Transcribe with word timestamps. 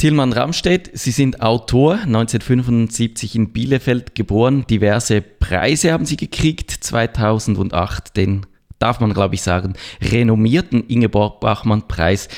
Tilman 0.00 0.32
Ramstedt, 0.32 0.88
Sie 0.94 1.10
sind 1.10 1.42
Autor, 1.42 1.92
1975 1.92 3.36
in 3.36 3.52
Bielefeld 3.52 4.14
geboren. 4.14 4.64
Diverse 4.70 5.20
Preise 5.20 5.92
haben 5.92 6.06
Sie 6.06 6.16
gekriegt, 6.16 6.70
2008 6.70 8.16
den, 8.16 8.46
darf 8.78 9.00
man 9.00 9.12
glaube 9.12 9.34
ich 9.34 9.42
sagen, 9.42 9.74
renommierten 10.00 10.86
Ingeborg 10.88 11.40
Bachmann-Preis. 11.40 12.30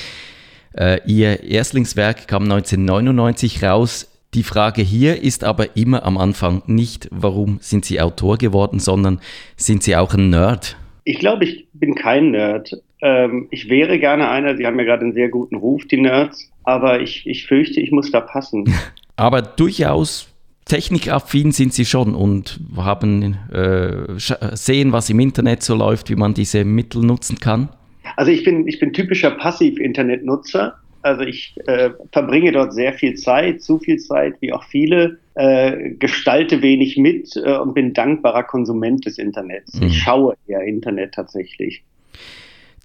Äh, 0.77 0.99
Ihr 1.05 1.41
Erstlingswerk 1.41 2.27
kam 2.27 2.43
1999 2.43 3.63
raus. 3.63 4.11
Die 4.33 4.43
Frage 4.43 4.81
hier 4.81 5.23
ist 5.23 5.45
aber 5.45 5.77
immer 5.77 6.03
am 6.03 6.17
Anfang 6.17 6.63
nicht, 6.65 7.07
warum 7.11 7.59
sind 7.61 7.85
Sie 7.85 8.01
Autor 8.01 8.37
geworden, 8.37 8.79
sondern 8.79 9.21
sind 9.55 9.83
Sie 9.83 9.95
auch 9.95 10.13
ein 10.13 10.29
Nerd? 10.29 10.75
Ich 11.05 11.17
glaube, 11.17 11.45
ich 11.45 11.67
bin 11.71 11.95
kein 11.95 12.31
Nerd. 12.31 12.75
Ähm, 13.03 13.47
ich 13.51 13.69
wäre 13.69 13.99
gerne 13.99 14.29
einer. 14.29 14.55
Sie 14.55 14.65
haben 14.65 14.79
ja 14.79 14.85
gerade 14.85 15.03
einen 15.03 15.13
sehr 15.13 15.27
guten 15.27 15.57
Ruf, 15.57 15.85
die 15.85 15.99
Nerds. 15.99 16.49
Aber 16.63 17.01
ich, 17.01 17.27
ich 17.27 17.45
fürchte, 17.45 17.81
ich 17.81 17.91
muss 17.91 18.11
da 18.11 18.21
passen. 18.21 18.73
aber 19.17 19.41
durchaus 19.41 20.29
technikaffin 20.65 21.51
sind 21.51 21.73
Sie 21.73 21.83
schon 21.83 22.15
und 22.15 22.61
haben 22.77 23.37
äh, 23.51 24.17
sehen, 24.55 24.93
was 24.93 25.09
im 25.09 25.19
Internet 25.19 25.61
so 25.61 25.75
läuft, 25.75 26.09
wie 26.09 26.15
man 26.15 26.33
diese 26.33 26.63
Mittel 26.63 27.01
nutzen 27.01 27.39
kann. 27.39 27.67
Also 28.15 28.31
ich 28.31 28.45
bin, 28.45 28.67
ich 28.69 28.79
bin 28.79 28.93
typischer 28.93 29.31
Passiv-Internet-Nutzer. 29.31 30.75
Also 31.01 31.23
ich 31.23 31.55
äh, 31.67 31.89
verbringe 32.13 32.53
dort 32.53 32.73
sehr 32.73 32.93
viel 32.93 33.15
Zeit, 33.15 33.61
zu 33.61 33.79
viel 33.79 33.97
Zeit, 33.97 34.35
wie 34.39 34.53
auch 34.53 34.63
viele, 34.63 35.19
äh, 35.33 35.89
gestalte 35.95 36.61
wenig 36.61 36.95
mit 36.95 37.35
äh, 37.35 37.57
und 37.57 37.73
bin 37.73 37.93
dankbarer 37.93 38.43
Konsument 38.43 39.05
des 39.05 39.17
Internets. 39.17 39.73
Mhm. 39.73 39.87
Ich 39.87 39.99
schaue 39.99 40.35
eher 40.47 40.61
Internet 40.61 41.13
tatsächlich. 41.13 41.83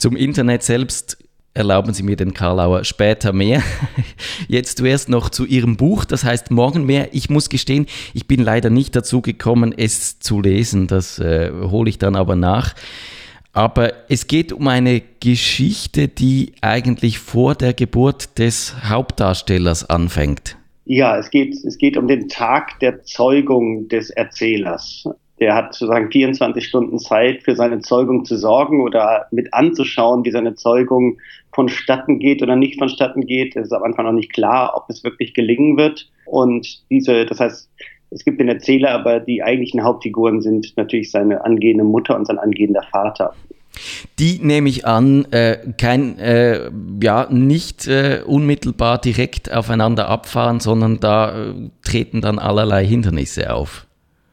Zum 0.01 0.15
Internet 0.15 0.63
selbst 0.63 1.19
erlauben 1.55 1.93
Sie 1.93 2.05
mir 2.05 2.15
den 2.15 2.33
Karlauer 2.33 2.85
später 2.85 3.33
mehr. 3.33 3.65
Jetzt 4.49 4.79
zuerst 4.79 5.09
noch 5.09 5.29
zu 5.29 5.45
Ihrem 5.45 5.77
Buch, 5.77 6.05
das 6.05 6.23
heißt 6.23 6.53
Morgen 6.53 6.87
mehr. 6.87 7.09
Ich 7.13 7.31
muss 7.31 7.49
gestehen, 7.49 7.87
ich 8.15 8.29
bin 8.29 8.41
leider 8.41 8.71
nicht 8.71 8.95
dazu 8.95 9.21
gekommen, 9.23 9.75
es 9.77 10.21
zu 10.21 10.41
lesen. 10.41 10.87
Das 10.87 11.19
äh, 11.19 11.51
hole 11.53 11.91
ich 11.91 11.99
dann 11.99 12.15
aber 12.15 12.37
nach. 12.37 12.77
Aber 13.53 13.93
es 14.09 14.29
geht 14.29 14.53
um 14.53 14.69
eine 14.69 15.03
Geschichte, 15.19 16.07
die 16.07 16.53
eigentlich 16.61 17.19
vor 17.19 17.57
der 17.57 17.75
Geburt 17.75 18.39
des 18.39 18.77
Hauptdarstellers 18.89 19.91
anfängt. 19.91 20.57
Ja, 20.85 21.19
es 21.19 21.29
geht, 21.29 21.57
es 21.65 21.77
geht 21.77 21.97
um 21.97 22.07
den 22.07 22.29
Tag 22.29 22.79
der 22.79 23.03
Zeugung 23.03 23.89
des 23.89 24.11
Erzählers. 24.11 25.09
Der 25.41 25.55
hat 25.55 25.75
sozusagen 25.75 26.11
24 26.11 26.65
Stunden 26.65 26.99
Zeit, 26.99 27.43
für 27.43 27.55
seine 27.55 27.81
Zeugung 27.81 28.25
zu 28.25 28.37
sorgen 28.37 28.83
oder 28.83 29.27
mit 29.31 29.55
anzuschauen, 29.55 30.25
wie 30.25 30.31
seine 30.31 30.55
Zeugung 30.55 31.19
vonstatten 31.53 32.19
geht 32.19 32.43
oder 32.43 32.57
nicht 32.57 32.79
vonstatten 32.79 33.23
geht. 33.23 33.57
Es 33.57 33.67
ist 33.67 33.73
am 33.73 33.85
Anfang 33.85 34.07
noch 34.07 34.13
nicht 34.13 34.33
klar, 34.33 34.73
ob 34.77 34.85
es 34.89 35.05
wirklich 35.05 35.35
gelingen 35.35 35.77
wird. 35.77 36.11
Und 36.27 36.83
diese, 36.91 37.25
das 37.27 37.41
heißt, 37.41 37.71
es 38.11 38.25
gibt 38.25 38.41
den 38.41 38.49
Erzähler, 38.49 38.91
aber 38.93 39.21
die 39.21 39.43
eigentlichen 39.43 39.85
Hauptfiguren 39.85 40.41
sind 40.41 40.77
natürlich 40.77 41.11
seine 41.11 41.45
angehende 41.45 41.85
Mutter 41.85 42.17
und 42.17 42.27
sein 42.27 42.39
angehender 42.39 42.83
Vater. 42.91 43.35
Die 44.19 44.41
nehme 44.43 44.69
ich 44.69 44.87
an, 44.87 45.27
äh, 45.31 45.59
kein, 45.77 46.19
äh, 46.19 46.71
ja, 47.03 47.29
nicht 47.31 47.87
äh, 47.87 48.23
unmittelbar 48.27 48.99
direkt 48.99 49.53
aufeinander 49.53 50.09
abfahren, 50.09 50.61
sondern 50.61 51.01
da 51.01 51.51
äh, 51.51 51.55
treten 51.83 52.21
dann 52.21 52.39
allerlei 52.39 52.85
Hindernisse 52.85 53.53
auf. 53.53 53.88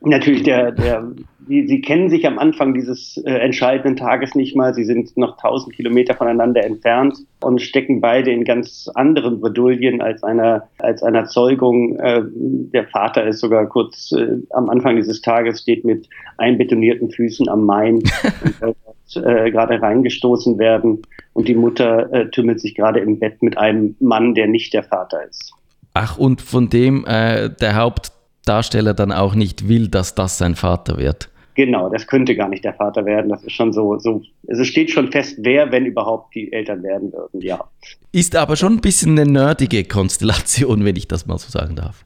Natürlich, 0.05 0.43
der, 0.43 0.71
der, 0.71 1.11
die, 1.47 1.67
sie 1.67 1.81
kennen 1.81 2.09
sich 2.09 2.27
am 2.27 2.37
Anfang 2.37 2.75
dieses 2.75 3.17
äh, 3.17 3.31
entscheidenden 3.31 3.95
Tages 3.95 4.35
nicht 4.35 4.55
mal. 4.55 4.73
Sie 4.75 4.83
sind 4.83 5.17
noch 5.17 5.37
tausend 5.37 5.75
Kilometer 5.75 6.13
voneinander 6.13 6.63
entfernt 6.63 7.17
und 7.41 7.59
stecken 7.59 8.01
beide 8.01 8.31
in 8.31 8.43
ganz 8.43 8.87
anderen 8.93 9.41
Bredouillen 9.41 10.01
als 10.01 10.23
einer, 10.23 10.67
als 10.77 11.01
einer 11.01 11.25
Zeugung. 11.25 11.97
Äh, 11.97 12.21
der 12.23 12.85
Vater 12.85 13.25
ist 13.25 13.39
sogar 13.39 13.65
kurz 13.67 14.11
äh, 14.11 14.37
am 14.51 14.69
Anfang 14.69 14.95
dieses 14.95 15.21
Tages, 15.21 15.61
steht 15.61 15.85
mit 15.85 16.07
einbetonierten 16.37 17.09
Füßen 17.09 17.49
am 17.49 17.65
Main 17.65 17.95
und 18.61 19.25
äh, 19.25 19.49
gerade 19.49 19.81
reingestoßen 19.81 20.59
werden. 20.59 21.01
Und 21.33 21.47
die 21.47 21.55
Mutter 21.55 22.13
äh, 22.13 22.29
tümmelt 22.29 22.59
sich 22.59 22.75
gerade 22.75 22.99
im 22.99 23.17
Bett 23.17 23.41
mit 23.41 23.57
einem 23.57 23.95
Mann, 23.99 24.35
der 24.35 24.45
nicht 24.45 24.73
der 24.73 24.83
Vater 24.83 25.27
ist. 25.27 25.51
Ach, 25.95 26.17
und 26.17 26.41
von 26.41 26.69
dem 26.69 27.05
äh, 27.07 27.49
der 27.49 27.75
Haupt 27.75 28.11
Darsteller 28.45 28.93
dann 28.93 29.11
auch 29.11 29.35
nicht 29.35 29.67
will, 29.67 29.87
dass 29.87 30.15
das 30.15 30.37
sein 30.37 30.55
Vater 30.55 30.97
wird. 30.97 31.29
Genau, 31.55 31.89
das 31.89 32.05
könnte 32.05 32.35
gar 32.35 32.49
nicht 32.49 32.65
der 32.65 32.73
Vater 32.73 33.05
werden. 33.05 33.29
Das 33.29 33.43
ist 33.43 33.53
schon 33.53 33.71
so, 33.71 33.97
so, 33.97 34.21
es 34.47 34.67
steht 34.67 34.91
schon 34.91 35.11
fest, 35.11 35.37
wer, 35.41 35.71
wenn 35.71 35.85
überhaupt, 35.85 36.35
die 36.35 36.51
Eltern 36.51 36.83
werden 36.83 37.13
würden, 37.13 37.41
ja. 37.41 37.63
Ist 38.11 38.35
aber 38.35 38.57
schon 38.57 38.73
ein 38.73 38.81
bisschen 38.81 39.17
eine 39.17 39.29
nerdige 39.29 39.85
Konstellation, 39.85 40.83
wenn 40.83 40.97
ich 40.97 41.07
das 41.07 41.25
mal 41.25 41.37
so 41.37 41.49
sagen 41.49 41.75
darf. 41.75 42.03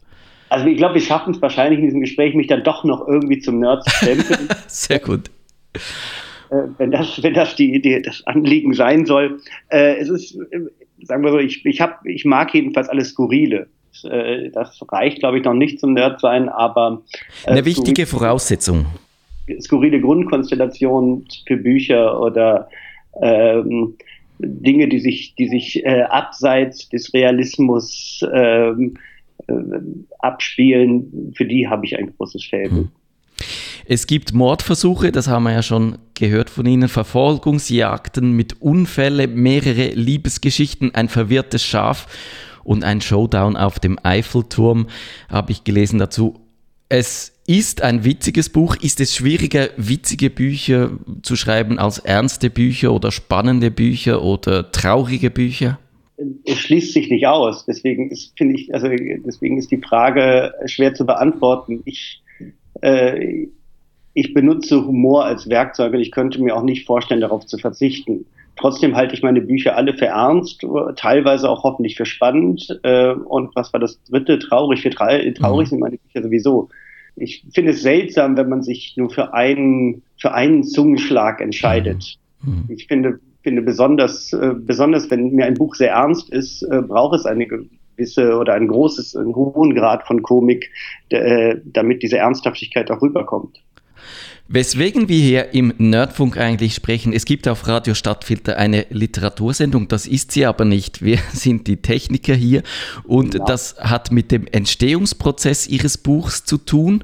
Also 0.49 0.67
ich 0.67 0.77
glaube, 0.77 0.95
wir 0.95 1.01
schaffen 1.01 1.33
es 1.33 1.41
wahrscheinlich 1.41 1.79
in 1.79 1.85
diesem 1.85 2.01
Gespräch, 2.01 2.35
mich 2.35 2.47
dann 2.47 2.63
doch 2.63 2.83
noch 2.83 3.07
irgendwie 3.07 3.39
zum 3.39 3.59
Nerd 3.59 3.83
zu 3.85 3.89
stempeln. 3.89 4.49
Sehr 4.67 4.99
gut. 4.99 5.29
Äh, 6.49 6.63
wenn 6.77 6.91
das, 6.91 7.21
wenn 7.21 7.33
das 7.33 7.55
die, 7.55 7.81
die, 7.81 8.01
das 8.01 8.25
Anliegen 8.25 8.73
sein 8.73 9.05
soll. 9.05 9.41
Äh, 9.69 9.97
es 9.97 10.09
ist, 10.09 10.35
äh, 10.51 10.59
sagen 11.03 11.23
wir 11.23 11.31
so, 11.31 11.39
ich, 11.39 11.65
ich, 11.65 11.81
hab, 11.81 12.05
ich 12.05 12.25
mag 12.25 12.53
jedenfalls 12.53 12.89
alles 12.89 13.09
Skurrile. 13.09 13.67
Äh, 14.03 14.49
das 14.51 14.79
reicht, 14.89 15.19
glaube 15.19 15.39
ich, 15.39 15.43
noch 15.43 15.53
nicht 15.53 15.79
zum 15.79 15.93
Nerd 15.93 16.19
sein, 16.19 16.49
aber. 16.49 17.01
Äh, 17.45 17.51
Eine 17.51 17.65
wichtige 17.65 18.05
Voraussetzung. 18.05 18.85
Skurrile 19.59 19.99
Grundkonstellationen 19.99 21.25
für 21.47 21.57
Bücher 21.57 22.21
oder 22.21 22.69
ähm, 23.21 23.95
Dinge, 24.39 24.87
die 24.87 24.99
sich, 24.99 25.35
die 25.35 25.47
sich 25.47 25.83
äh, 25.85 26.03
abseits 26.03 26.87
des 26.89 27.13
Realismus 27.13 28.21
ähm, 28.33 28.95
äh, 29.47 29.53
abspielen, 30.19 31.33
für 31.35 31.45
die 31.45 31.67
habe 31.67 31.85
ich 31.85 31.97
ein 31.97 32.13
großes 32.15 32.45
Faible. 32.45 32.77
Hm. 32.77 32.91
Es 33.85 34.05
gibt 34.05 34.33
Mordversuche, 34.33 35.11
das 35.11 35.27
haben 35.27 35.43
wir 35.43 35.53
ja 35.53 35.63
schon 35.63 35.97
gehört 36.13 36.49
von 36.49 36.65
Ihnen, 36.65 36.89
Verfolgungsjagden 36.89 38.33
mit 38.33 38.61
Unfällen, 38.61 39.33
mehrere 39.33 39.89
Liebesgeschichten, 39.89 40.93
ein 40.93 41.09
verwirrtes 41.09 41.63
Schaf 41.63 42.07
und 42.69 42.83
ein 42.83 43.01
Showdown 43.01 43.57
auf 43.57 43.79
dem 43.79 43.97
Eiffelturm, 44.03 44.85
habe 45.27 45.51
ich 45.51 45.63
gelesen 45.63 45.97
dazu. 45.97 46.39
Es 46.87 47.33
ist 47.47 47.81
ein 47.81 48.03
witziges 48.05 48.49
Buch. 48.49 48.75
Ist 48.75 48.99
es 48.99 49.15
schwieriger, 49.15 49.69
witzige 49.75 50.29
Bücher 50.29 50.91
zu 51.23 51.35
schreiben 51.35 51.79
als 51.79 51.97
ernste 51.97 52.51
Bücher 52.51 52.93
oder 52.93 53.11
spannende 53.11 53.71
Bücher 53.71 54.23
oder 54.23 54.71
traurige 54.71 55.31
Bücher? 55.31 55.79
Es 56.45 56.59
schließt 56.59 56.93
sich 56.93 57.09
nicht 57.09 57.25
aus. 57.25 57.65
Deswegen 57.65 58.11
ist, 58.11 58.37
finde 58.37 58.53
ich, 58.53 58.71
also 58.71 58.87
deswegen 58.87 59.57
ist 59.57 59.71
die 59.71 59.81
Frage 59.81 60.53
schwer 60.65 60.93
zu 60.93 61.07
beantworten. 61.07 61.81
Ich, 61.85 62.21
äh, 62.81 63.47
ich 64.13 64.33
benutze 64.35 64.85
Humor 64.85 65.25
als 65.25 65.49
Werkzeug 65.49 65.93
und 65.93 66.01
ich 66.01 66.11
könnte 66.11 66.39
mir 66.39 66.55
auch 66.55 66.63
nicht 66.63 66.85
vorstellen, 66.85 67.21
darauf 67.21 67.47
zu 67.47 67.57
verzichten. 67.57 68.27
Trotzdem 68.59 68.95
halte 68.95 69.13
ich 69.13 69.23
meine 69.23 69.41
Bücher 69.41 69.77
alle 69.77 69.93
für 69.93 70.07
ernst, 70.07 70.65
teilweise 70.97 71.49
auch 71.49 71.63
hoffentlich 71.63 71.95
für 71.95 72.05
spannend. 72.05 72.79
Äh, 72.83 73.11
und 73.13 73.55
was 73.55 73.71
war 73.71 73.79
das 73.79 74.03
dritte? 74.03 74.37
Traurig. 74.39 74.81
Für 74.81 74.89
traurig 74.89 75.37
mhm. 75.39 75.65
sind 75.65 75.79
meine 75.79 75.97
Bücher 75.97 76.23
sowieso. 76.23 76.69
Ich 77.15 77.45
finde 77.53 77.71
es 77.71 77.81
seltsam, 77.81 78.35
wenn 78.35 78.49
man 78.49 78.61
sich 78.61 78.95
nur 78.97 79.09
für 79.09 79.33
einen, 79.33 80.03
für 80.17 80.33
einen 80.33 80.63
Zungenschlag 80.63 81.39
entscheidet. 81.39 82.17
Mhm. 82.43 82.51
mhm. 82.51 82.75
Ich 82.75 82.87
finde, 82.87 83.19
finde 83.43 83.61
besonders, 83.61 84.33
äh, 84.33 84.53
besonders 84.53 85.09
wenn 85.09 85.31
mir 85.31 85.45
ein 85.45 85.53
Buch 85.53 85.75
sehr 85.75 85.91
ernst 85.91 86.29
ist, 86.29 86.61
äh, 86.63 86.81
braucht 86.81 87.15
es 87.15 87.25
eine 87.25 87.47
gewisse 87.47 88.37
oder 88.37 88.55
ein 88.55 88.67
großes, 88.67 89.15
einen 89.15 89.35
hohen 89.35 89.73
Grad 89.73 90.05
von 90.05 90.21
Komik, 90.21 90.69
damit 91.09 92.01
diese 92.01 92.17
Ernsthaftigkeit 92.17 92.89
auch 92.91 93.01
rüberkommt. 93.01 93.61
Weswegen 94.47 95.09
wir 95.09 95.19
hier 95.21 95.53
im 95.53 95.73
Nerdfunk 95.77 96.37
eigentlich 96.37 96.73
sprechen, 96.73 97.13
es 97.13 97.25
gibt 97.25 97.47
auf 97.47 97.67
Radio 97.67 97.93
Stadtfilter 97.93 98.57
eine 98.57 98.87
Literatursendung, 98.89 99.87
das 99.87 100.07
ist 100.07 100.31
sie 100.31 100.47
aber 100.47 100.65
nicht. 100.65 101.03
Wir 101.03 101.19
sind 101.33 101.67
die 101.67 101.77
Techniker 101.77 102.33
hier 102.33 102.63
und 103.03 103.31
genau. 103.31 103.45
das 103.45 103.75
hat 103.79 104.11
mit 104.11 104.31
dem 104.31 104.47
Entstehungsprozess 104.47 105.67
Ihres 105.67 105.99
Buchs 105.99 106.45
zu 106.45 106.57
tun. 106.57 107.03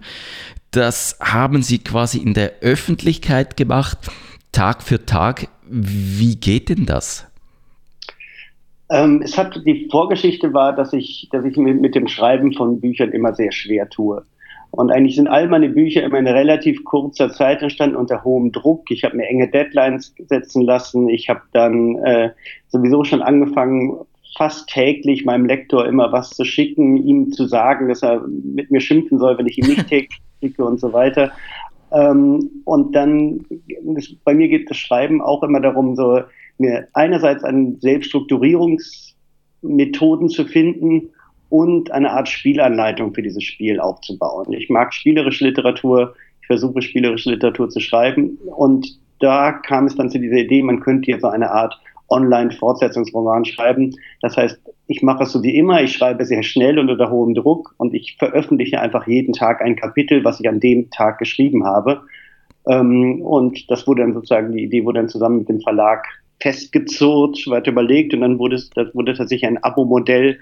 Das 0.72 1.18
haben 1.22 1.62
Sie 1.62 1.80
quasi 1.80 2.18
in 2.18 2.34
der 2.34 2.54
Öffentlichkeit 2.62 3.56
gemacht, 3.58 4.00
Tag 4.52 4.82
für 4.82 5.06
Tag. 5.06 5.48
Wie 5.70 6.36
geht 6.36 6.70
denn 6.70 6.86
das? 6.86 7.28
Ähm, 8.90 9.22
es 9.24 9.38
hat 9.38 9.56
die 9.66 9.88
Vorgeschichte 9.90 10.54
war, 10.54 10.76
dass 10.76 10.94
ich, 10.94 11.30
dass 11.32 11.46
ich 11.46 11.58
mit, 11.58 11.82
mit 11.82 11.96
dem 11.96 12.08
Schreiben 12.08 12.54
von 12.54 12.82
Büchern 12.82 13.12
immer 13.12 13.34
sehr 13.34 13.52
schwer 13.52 13.90
tue. 13.90 14.24
Und 14.76 14.92
eigentlich 14.92 15.16
sind 15.16 15.28
all 15.28 15.48
meine 15.48 15.70
Bücher 15.70 16.04
immer 16.04 16.20
in 16.20 16.28
relativ 16.28 16.84
kurzer 16.84 17.32
Zeit 17.32 17.62
entstanden 17.62 17.96
unter 17.96 18.26
hohem 18.26 18.52
Druck. 18.52 18.92
Ich 18.92 19.06
habe 19.06 19.16
mir 19.16 19.28
enge 19.28 19.50
Deadlines 19.50 20.14
setzen 20.28 20.64
lassen. 20.64 21.08
Ich 21.08 21.30
habe 21.30 21.44
dann 21.54 21.96
äh, 22.00 22.32
sowieso 22.68 23.06
schon 23.06 23.22
angefangen, 23.22 24.00
fast 24.38 24.68
täglich 24.68 25.24
meinem 25.24 25.46
Lektor 25.46 25.88
immer 25.88 26.12
was 26.12 26.32
zu 26.32 26.44
schicken, 26.44 26.98
ihm 26.98 27.32
zu 27.32 27.46
sagen, 27.46 27.88
dass 27.88 28.04
er 28.04 28.22
mit 28.28 28.70
mir 28.70 28.82
schimpfen 28.82 29.18
soll, 29.18 29.38
wenn 29.38 29.48
ich 29.48 29.58
ihm 29.58 29.68
nicht 29.68 29.88
täglich 29.92 30.20
schicke 30.42 30.66
und 30.66 30.82
so 30.82 30.92
weiter. 30.92 31.32
Ähm, 31.94 32.52
und 32.66 32.94
dann, 32.94 33.46
bei 34.26 34.34
mir 34.34 34.50
geht 34.50 34.70
das 34.70 34.76
Schreiben 34.76 35.22
auch 35.22 35.42
immer 35.44 35.62
darum, 35.62 35.96
so 35.96 36.20
mir 36.58 36.90
einerseits 36.92 37.46
an 37.46 37.78
Selbststrukturierungsmethoden 37.80 40.28
zu 40.28 40.44
finden 40.44 41.12
und 41.56 41.90
eine 41.92 42.12
Art 42.12 42.28
Spielanleitung 42.28 43.14
für 43.14 43.22
dieses 43.22 43.44
Spiel 43.44 43.80
aufzubauen. 43.80 44.52
Ich 44.52 44.70
mag 44.70 44.94
spielerische 44.94 45.46
Literatur, 45.46 46.14
ich 46.42 46.48
versuche 46.48 46.82
spielerische 46.82 47.32
Literatur 47.32 47.70
zu 47.70 47.80
schreiben 47.80 48.38
und 48.58 49.00
da 49.20 49.54
kam 49.54 49.86
es 49.86 49.96
dann 49.96 50.10
zu 50.10 50.20
dieser 50.20 50.36
Idee, 50.36 50.62
man 50.64 50.82
könnte 50.82 51.06
hier 51.06 51.22
so 51.22 51.28
eine 51.28 51.50
Art 51.50 51.80
Online-Fortsetzungsroman 52.10 53.46
schreiben. 53.46 53.96
Das 54.22 54.36
heißt, 54.36 54.60
ich 54.88 55.02
mache 55.02 55.24
es 55.24 55.32
so 55.32 55.42
wie 55.44 55.58
immer, 55.58 55.82
ich 55.82 55.94
schreibe 55.94 56.26
sehr 56.26 56.44
schnell 56.44 56.78
und 56.78 56.90
unter 56.90 57.10
hohem 57.10 57.34
Druck 57.34 57.74
und 57.78 57.94
ich 57.94 58.18
veröffentliche 58.20 58.82
einfach 58.82 59.08
jeden 59.08 59.32
Tag 59.32 59.62
ein 59.62 59.78
Kapitel, 59.78 60.26
was 60.26 60.42
ich 60.42 60.50
an 60.50 60.60
dem 60.60 60.90
Tag 60.90 61.20
geschrieben 61.20 61.66
habe. 61.66 62.02
Ähm, 62.68 63.22
und 63.22 63.72
das 63.72 63.88
wurde 63.88 64.02
dann 64.02 64.14
sozusagen, 64.14 64.52
die 64.52 64.64
Idee 64.66 64.84
wurde 64.84 65.00
dann 65.00 65.10
zusammen 65.10 65.40
mit 65.40 65.50
dem 65.50 65.62
Verlag 65.62 66.06
festgezurrt, 66.42 67.48
weiter 67.48 67.72
überlegt 67.72 68.14
und 68.14 68.20
dann 68.20 68.40
wurde 68.40 68.58
es, 68.58 68.70
das 68.72 68.94
wurde 68.94 69.14
tatsächlich 69.14 69.48
ein 69.48 69.64
Abo-Modell 69.64 70.38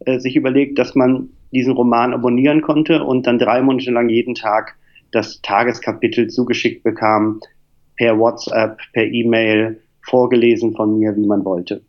äh, 0.00 0.18
sich 0.18 0.36
überlegt, 0.36 0.78
dass 0.78 0.94
man 0.94 1.30
diesen 1.52 1.72
Roman 1.72 2.12
abonnieren 2.12 2.60
konnte 2.60 3.02
und 3.02 3.26
dann 3.26 3.38
drei 3.38 3.62
Monate 3.62 3.90
lang 3.90 4.08
jeden 4.08 4.34
Tag 4.34 4.76
das 5.12 5.40
Tageskapitel 5.42 6.28
zugeschickt 6.28 6.82
bekam, 6.82 7.40
per 7.96 8.18
WhatsApp, 8.18 8.78
per 8.92 9.04
E-Mail, 9.04 9.80
vorgelesen 10.02 10.74
von 10.74 10.98
mir, 10.98 11.16
wie 11.16 11.26
man 11.26 11.44
wollte. 11.44 11.82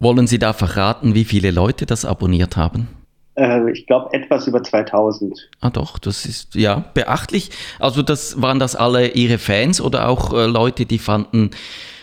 Wollen 0.00 0.26
Sie 0.26 0.38
da 0.38 0.52
verraten, 0.52 1.14
wie 1.14 1.24
viele 1.24 1.50
Leute 1.50 1.86
das 1.86 2.04
abonniert 2.04 2.56
haben? 2.56 2.88
Äh, 3.34 3.70
ich 3.72 3.86
glaube 3.86 4.12
etwas 4.12 4.46
über 4.46 4.62
2000. 4.62 5.50
Ah 5.60 5.70
doch, 5.70 5.98
das 5.98 6.26
ist 6.26 6.54
ja 6.54 6.84
beachtlich. 6.94 7.50
Also 7.78 8.02
das 8.02 8.40
waren 8.40 8.58
das 8.58 8.76
alle 8.76 9.08
Ihre 9.08 9.38
Fans 9.38 9.80
oder 9.80 10.08
auch 10.08 10.32
äh, 10.32 10.46
Leute, 10.46 10.86
die 10.86 10.98
fanden, 10.98 11.50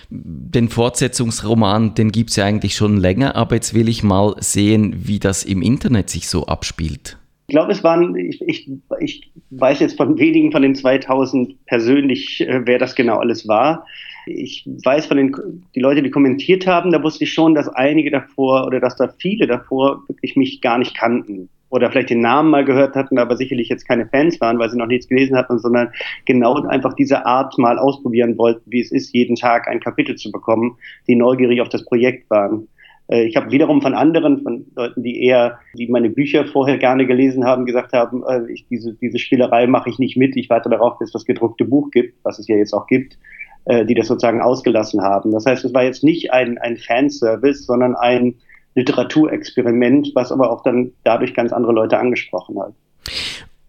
den 0.09 0.69
Fortsetzungsroman, 0.69 1.95
den 1.95 2.11
gibt 2.11 2.29
es 2.31 2.35
ja 2.35 2.45
eigentlich 2.45 2.75
schon 2.75 2.97
länger, 2.97 3.35
aber 3.35 3.55
jetzt 3.55 3.73
will 3.73 3.89
ich 3.89 4.03
mal 4.03 4.35
sehen, 4.39 5.07
wie 5.07 5.19
das 5.19 5.43
im 5.43 5.61
Internet 5.61 6.09
sich 6.09 6.27
so 6.27 6.45
abspielt. 6.45 7.17
Ich 7.47 7.53
glaube, 7.53 7.71
es 7.71 7.83
waren, 7.83 8.15
ich, 8.15 8.41
ich, 8.41 8.69
ich 8.99 9.31
weiß 9.51 9.79
jetzt 9.79 9.97
von 9.97 10.17
wenigen 10.17 10.51
von 10.51 10.63
den 10.63 10.73
2000 10.73 11.65
persönlich, 11.65 12.41
äh, 12.41 12.61
wer 12.65 12.79
das 12.79 12.95
genau 12.95 13.17
alles 13.17 13.47
war. 13.47 13.85
Ich 14.25 14.65
weiß 14.65 15.05
von 15.05 15.17
den 15.17 15.35
die 15.75 15.79
Leute, 15.79 16.01
die 16.01 16.09
kommentiert 16.09 16.65
haben, 16.65 16.91
da 16.91 17.03
wusste 17.03 17.25
ich 17.25 17.33
schon, 17.33 17.53
dass 17.53 17.69
einige 17.69 18.09
davor 18.09 18.65
oder 18.65 18.79
dass 18.79 18.95
da 18.95 19.13
viele 19.19 19.45
davor 19.45 20.01
wirklich 20.07 20.35
mich 20.35 20.61
gar 20.61 20.79
nicht 20.79 20.97
kannten 20.97 21.49
oder 21.75 21.91
vielleicht 21.91 22.09
den 22.09 22.21
Namen 22.21 22.49
mal 22.49 22.63
gehört 22.63 22.95
hatten, 22.95 23.19
aber 23.19 23.35
sicherlich 23.35 23.67
jetzt 23.67 23.85
keine 23.85 24.07
Fans 24.07 24.39
waren, 24.39 24.57
weil 24.59 24.69
sie 24.69 24.77
noch 24.77 24.87
nichts 24.87 25.09
gelesen 25.09 25.35
hatten, 25.35 25.59
sondern 25.59 25.89
genau 26.25 26.55
einfach 26.63 26.93
diese 26.93 27.25
Art 27.25 27.57
mal 27.57 27.77
ausprobieren 27.77 28.37
wollten, 28.37 28.61
wie 28.65 28.79
es 28.79 28.93
ist, 28.93 29.13
jeden 29.13 29.35
Tag 29.35 29.67
ein 29.67 29.81
Kapitel 29.81 30.15
zu 30.15 30.31
bekommen, 30.31 30.77
die 31.07 31.15
neugierig 31.15 31.59
auf 31.59 31.67
das 31.67 31.83
Projekt 31.83 32.29
waren. 32.29 32.69
Äh, 33.07 33.25
ich 33.25 33.35
habe 33.35 33.51
wiederum 33.51 33.81
von 33.81 33.93
anderen, 33.93 34.41
von 34.41 34.65
Leuten, 34.73 35.03
die 35.03 35.21
eher, 35.21 35.59
die 35.77 35.87
meine 35.87 36.09
Bücher 36.09 36.45
vorher 36.45 36.77
gerne 36.77 37.05
gelesen 37.05 37.43
haben, 37.43 37.65
gesagt 37.65 37.91
haben, 37.91 38.23
äh, 38.25 38.49
ich, 38.49 38.65
diese, 38.69 38.93
diese 38.93 39.19
Spielerei 39.19 39.67
mache 39.67 39.89
ich 39.89 39.99
nicht 39.99 40.15
mit, 40.15 40.37
ich 40.37 40.49
warte 40.49 40.69
darauf, 40.69 40.97
bis 40.97 41.09
es 41.09 41.13
das 41.13 41.25
gedruckte 41.25 41.65
Buch 41.65 41.91
gibt, 41.91 42.15
was 42.23 42.39
es 42.39 42.47
ja 42.47 42.55
jetzt 42.55 42.73
auch 42.73 42.87
gibt, 42.87 43.17
äh, 43.65 43.85
die 43.85 43.95
das 43.95 44.07
sozusagen 44.07 44.41
ausgelassen 44.41 45.01
haben. 45.01 45.31
Das 45.31 45.45
heißt, 45.45 45.65
es 45.65 45.73
war 45.73 45.83
jetzt 45.83 46.05
nicht 46.05 46.31
ein, 46.31 46.57
ein 46.57 46.77
Fanservice, 46.77 47.65
sondern 47.65 47.95
ein 47.95 48.35
Literaturexperiment, 48.75 50.11
was 50.13 50.31
aber 50.31 50.51
auch 50.51 50.63
dann 50.63 50.91
dadurch 51.03 51.33
ganz 51.33 51.51
andere 51.51 51.73
Leute 51.73 51.97
angesprochen 51.97 52.59
hat. 52.59 52.73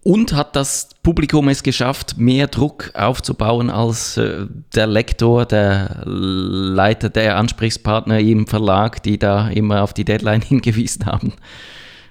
Und 0.03 0.35
hat 0.35 0.55
das 0.55 0.91
Publikum 1.03 1.49
es 1.49 1.65
geschafft, 1.65 2.17
mehr 2.17 2.47
Druck 2.47 2.93
aufzubauen 2.95 3.71
als 3.71 4.17
äh, 4.17 4.47
der 4.75 4.87
Lektor, 4.87 5.47
der 5.47 6.03
Leiter, 6.05 7.09
der 7.09 7.37
Ansprechpartner 7.37 8.21
im 8.21 8.47
Verlag, 8.47 9.03
die 9.03 9.19
da 9.19 9.49
immer 9.49 9.83
auf 9.83 9.95
die 9.95 10.05
Deadline 10.05 10.43
hingewiesen 10.49 11.07
haben? 11.07 11.33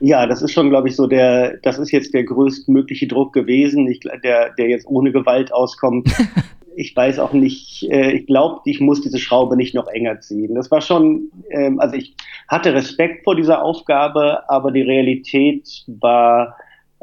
Ja, 0.02 0.28
das 0.28 0.42
ist 0.42 0.52
schon, 0.52 0.70
glaube 0.70 0.90
ich, 0.90 0.96
so 0.98 1.08
der, 1.08 1.58
das 1.64 1.80
ist 1.80 1.92
jetzt 1.92 2.14
der 2.14 2.26
größtmögliche 2.26 3.08
Druck 3.08 3.32
gewesen, 3.32 3.88
ich, 3.88 4.02
der, 4.24 4.54
der 4.58 4.68
jetzt 4.68 4.86
ohne 4.88 5.14
Gewalt 5.14 5.54
auskommt. 5.54 6.10
ich 6.76 6.96
weiß 6.96 7.20
auch 7.20 7.34
nicht, 7.34 7.84
äh, 7.90 8.12
ich 8.12 8.28
glaube, 8.28 8.62
ich 8.66 8.80
muss 8.80 9.02
diese 9.02 9.20
Schraube 9.20 9.56
nicht 9.56 9.76
noch 9.76 9.88
enger 9.88 10.20
ziehen. 10.20 10.56
Das 10.56 10.70
war 10.72 10.82
schon, 10.82 11.32
ähm, 11.50 11.80
also 11.80 11.96
ich 11.96 12.16
hatte 12.48 12.74
Respekt 12.74 13.24
vor 13.24 13.36
dieser 13.36 13.64
Aufgabe, 13.64 14.50
aber 14.50 14.72
die 14.72 14.82
Realität 14.82 15.84
war 15.88 16.56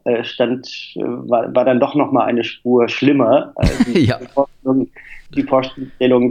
äh, 0.04 0.24
stand, 0.24 0.66
äh, 0.96 1.00
war, 1.00 1.54
war 1.54 1.64
dann 1.64 1.80
doch 1.80 1.94
noch 1.94 2.12
mal 2.12 2.24
eine 2.24 2.44
Spur 2.44 2.88
schlimmer. 2.88 3.52
Also 3.56 3.84
die, 3.92 4.06
ja. 4.06 4.18
Vorstellung, 4.18 4.88
die 5.34 5.42
Vorstellung, 5.42 6.30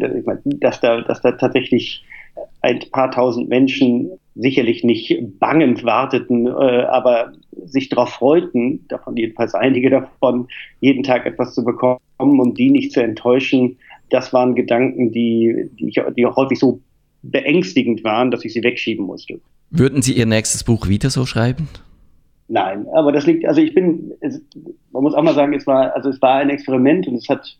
dass 0.59 0.81
da, 0.81 1.01
dass 1.01 1.21
da 1.21 1.31
tatsächlich 1.31 2.03
ein 2.61 2.79
paar 2.91 3.11
tausend 3.11 3.49
Menschen 3.49 4.11
sicherlich 4.35 4.83
nicht 4.83 5.39
bangend 5.39 5.83
warteten, 5.83 6.47
äh, 6.47 6.49
aber 6.49 7.33
sich 7.65 7.89
darauf 7.89 8.09
freuten, 8.09 8.85
davon 8.87 9.17
jedenfalls 9.17 9.53
einige 9.53 9.89
davon, 9.89 10.47
jeden 10.79 11.03
Tag 11.03 11.25
etwas 11.25 11.53
zu 11.53 11.63
bekommen 11.63 11.99
und 12.17 12.57
die 12.57 12.69
nicht 12.69 12.93
zu 12.93 13.03
enttäuschen, 13.03 13.77
das 14.09 14.33
waren 14.33 14.55
Gedanken, 14.55 15.11
die, 15.11 15.69
die, 15.79 15.93
die 16.15 16.25
häufig 16.25 16.59
so 16.59 16.81
beängstigend 17.23 18.03
waren, 18.03 18.31
dass 18.31 18.45
ich 18.45 18.53
sie 18.53 18.63
wegschieben 18.63 19.05
musste. 19.05 19.39
Würden 19.69 20.01
Sie 20.01 20.13
Ihr 20.13 20.25
nächstes 20.25 20.63
Buch 20.63 20.87
wieder 20.87 21.09
so 21.09 21.25
schreiben? 21.25 21.69
Nein, 22.47 22.85
aber 22.93 23.13
das 23.13 23.25
liegt, 23.25 23.45
also 23.45 23.61
ich 23.61 23.73
bin, 23.73 24.11
man 24.91 25.03
muss 25.03 25.13
auch 25.13 25.23
mal 25.23 25.33
sagen, 25.33 25.53
es 25.53 25.65
war, 25.65 25.95
also 25.95 26.09
es 26.09 26.21
war 26.21 26.35
ein 26.35 26.49
Experiment 26.49 27.07
und 27.07 27.15
es 27.15 27.29
hat 27.29 27.57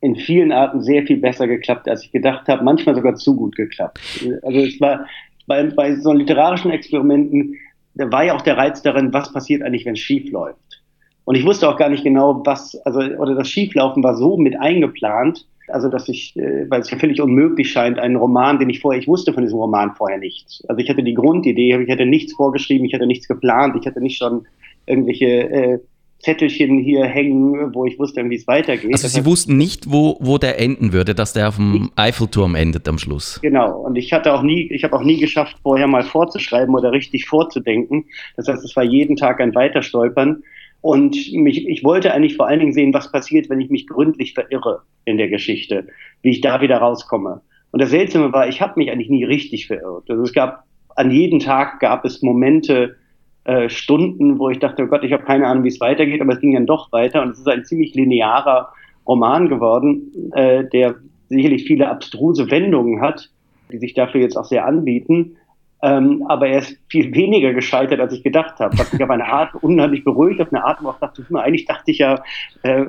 in 0.00 0.16
vielen 0.16 0.50
Arten 0.50 0.82
sehr 0.82 1.06
viel 1.06 1.18
besser 1.18 1.46
geklappt, 1.46 1.88
als 1.88 2.04
ich 2.04 2.10
gedacht 2.10 2.48
habe, 2.48 2.64
manchmal 2.64 2.96
sogar 2.96 3.14
zu 3.14 3.36
gut 3.36 3.54
geklappt. 3.54 4.00
Also 4.42 4.58
es 4.58 4.80
war 4.80 5.06
bei, 5.46 5.62
bei 5.64 5.96
so 5.96 6.12
literarischen 6.12 6.70
Experimenten, 6.70 7.56
da 7.94 8.10
war 8.10 8.24
ja 8.24 8.34
auch 8.34 8.42
der 8.42 8.56
Reiz 8.56 8.82
darin, 8.82 9.12
was 9.12 9.32
passiert 9.32 9.62
eigentlich, 9.62 9.84
wenn 9.84 9.94
es 9.94 10.00
schief 10.00 10.30
läuft. 10.30 10.82
Und 11.24 11.36
ich 11.36 11.44
wusste 11.44 11.68
auch 11.68 11.76
gar 11.76 11.88
nicht 11.88 12.04
genau, 12.04 12.42
was, 12.44 12.74
also, 12.84 13.00
oder 13.00 13.34
das 13.34 13.48
Schieflaufen 13.48 14.02
war 14.02 14.16
so 14.16 14.36
mit 14.36 14.58
eingeplant, 14.58 15.46
also 15.68 15.88
dass 15.88 16.08
ich, 16.08 16.36
äh, 16.36 16.68
weil 16.68 16.80
es 16.80 16.90
ja 16.90 16.98
völlig 16.98 17.20
unmöglich 17.20 17.70
scheint, 17.70 17.98
einen 17.98 18.16
Roman, 18.16 18.58
den 18.58 18.70
ich 18.70 18.80
vorher, 18.80 19.00
ich 19.00 19.08
wusste 19.08 19.32
von 19.32 19.42
diesem 19.44 19.58
Roman 19.58 19.94
vorher 19.94 20.18
nichts. 20.18 20.64
Also 20.68 20.80
ich 20.80 20.90
hatte 20.90 21.02
die 21.02 21.14
Grundidee, 21.14 21.76
ich 21.80 21.90
hatte 21.90 22.06
nichts 22.06 22.32
vorgeschrieben, 22.32 22.84
ich 22.84 22.94
hatte 22.94 23.06
nichts 23.06 23.28
geplant, 23.28 23.76
ich 23.78 23.86
hatte 23.86 24.00
nicht 24.00 24.18
schon 24.18 24.46
irgendwelche 24.86 25.26
äh, 25.26 25.78
Zettelchen 26.22 26.78
hier 26.78 27.04
hängen, 27.04 27.74
wo 27.74 27.84
ich 27.84 27.98
wusste, 27.98 28.28
wie 28.30 28.36
es 28.36 28.46
weitergeht. 28.46 28.92
Also 28.92 29.08
Sie 29.08 29.24
wussten 29.26 29.56
nicht, 29.56 29.90
wo, 29.90 30.16
wo 30.20 30.38
der 30.38 30.60
enden 30.60 30.92
würde, 30.92 31.14
dass 31.14 31.32
der 31.32 31.48
auf 31.48 31.56
dem 31.56 31.90
Eiffelturm 31.96 32.54
endet 32.54 32.88
am 32.88 32.98
Schluss. 32.98 33.40
Genau. 33.42 33.80
Und 33.80 33.96
ich 33.96 34.12
hatte 34.12 34.32
auch 34.32 34.42
nie, 34.42 34.70
ich 34.70 34.84
habe 34.84 34.94
auch 34.96 35.02
nie 35.02 35.18
geschafft, 35.18 35.56
vorher 35.62 35.88
mal 35.88 36.04
vorzuschreiben 36.04 36.74
oder 36.74 36.92
richtig 36.92 37.26
vorzudenken. 37.26 38.04
Das 38.36 38.46
heißt, 38.46 38.64
es 38.64 38.76
war 38.76 38.84
jeden 38.84 39.16
Tag 39.16 39.40
ein 39.40 39.54
Weiterstolpern. 39.54 40.44
Und 40.80 41.16
mich, 41.32 41.66
ich 41.68 41.82
wollte 41.82 42.14
eigentlich 42.14 42.36
vor 42.36 42.46
allen 42.46 42.60
Dingen 42.60 42.72
sehen, 42.72 42.94
was 42.94 43.10
passiert, 43.10 43.50
wenn 43.50 43.60
ich 43.60 43.70
mich 43.70 43.88
gründlich 43.88 44.34
verirre 44.34 44.82
in 45.04 45.16
der 45.16 45.28
Geschichte, 45.28 45.88
wie 46.22 46.30
ich 46.30 46.40
da 46.40 46.60
wieder 46.60 46.78
rauskomme. 46.78 47.40
Und 47.72 47.82
das 47.82 47.90
Seltsame 47.90 48.32
war, 48.32 48.48
ich 48.48 48.60
habe 48.60 48.74
mich 48.76 48.90
eigentlich 48.90 49.10
nie 49.10 49.24
richtig 49.24 49.66
verirrt. 49.66 50.08
Also 50.08 50.22
es 50.22 50.32
gab 50.32 50.64
an 50.94 51.10
jedem 51.10 51.40
Tag 51.40 51.80
gab 51.80 52.04
es 52.04 52.22
Momente, 52.22 52.96
äh, 53.44 53.68
Stunden, 53.68 54.38
wo 54.38 54.50
ich 54.50 54.58
dachte, 54.58 54.84
oh 54.84 54.86
Gott, 54.86 55.04
ich 55.04 55.12
habe 55.12 55.24
keine 55.24 55.46
Ahnung, 55.46 55.64
wie 55.64 55.68
es 55.68 55.80
weitergeht, 55.80 56.20
aber 56.20 56.34
es 56.34 56.40
ging 56.40 56.54
dann 56.54 56.66
doch 56.66 56.92
weiter 56.92 57.22
und 57.22 57.30
es 57.30 57.38
ist 57.38 57.48
ein 57.48 57.64
ziemlich 57.64 57.94
linearer 57.94 58.72
Roman 59.06 59.48
geworden, 59.48 60.30
äh, 60.34 60.64
der 60.68 60.96
sicherlich 61.28 61.64
viele 61.64 61.88
abstruse 61.88 62.50
Wendungen 62.50 63.00
hat, 63.00 63.30
die 63.72 63.78
sich 63.78 63.94
dafür 63.94 64.20
jetzt 64.20 64.36
auch 64.36 64.44
sehr 64.44 64.66
anbieten. 64.66 65.36
Ähm, 65.84 66.24
aber 66.28 66.46
er 66.46 66.60
ist 66.60 66.78
viel 66.88 67.12
weniger 67.12 67.52
gescheitert, 67.52 67.98
als 67.98 68.12
ich 68.12 68.22
gedacht 68.22 68.60
habe. 68.60 68.78
Was 68.78 68.92
mich 68.92 69.02
auf 69.02 69.10
eine 69.10 69.26
Art 69.26 69.56
unheimlich 69.56 70.04
beruhigt, 70.04 70.40
auf 70.40 70.52
eine 70.52 70.64
Art, 70.64 70.78
wo 70.80 70.90
ich 70.90 70.96
dachte, 70.96 71.24
eigentlich 71.34 71.64
dachte 71.64 71.90
ich 71.90 71.98
ja, 71.98 72.22
äh, 72.62 72.84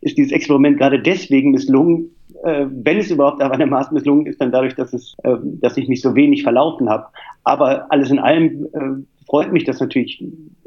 ist 0.00 0.16
dieses 0.16 0.30
Experiment 0.30 0.78
gerade 0.78 1.00
deswegen 1.00 1.50
misslungen, 1.50 2.13
äh, 2.44 2.66
wenn 2.70 2.98
es 2.98 3.10
überhaupt 3.10 3.40
Maß 3.40 3.90
misslungen 3.92 4.26
ist, 4.26 4.40
dann 4.40 4.52
dadurch, 4.52 4.74
dass 4.74 4.92
es, 4.92 5.14
äh, 5.22 5.36
dass 5.42 5.76
ich 5.76 5.88
mich 5.88 6.00
so 6.00 6.14
wenig 6.14 6.42
verlaufen 6.42 6.88
habe. 6.88 7.06
Aber 7.42 7.90
alles 7.90 8.10
in 8.10 8.18
allem 8.18 8.66
äh, 8.72 9.24
freut 9.26 9.52
mich 9.52 9.64
das 9.64 9.80
natürlich 9.80 10.24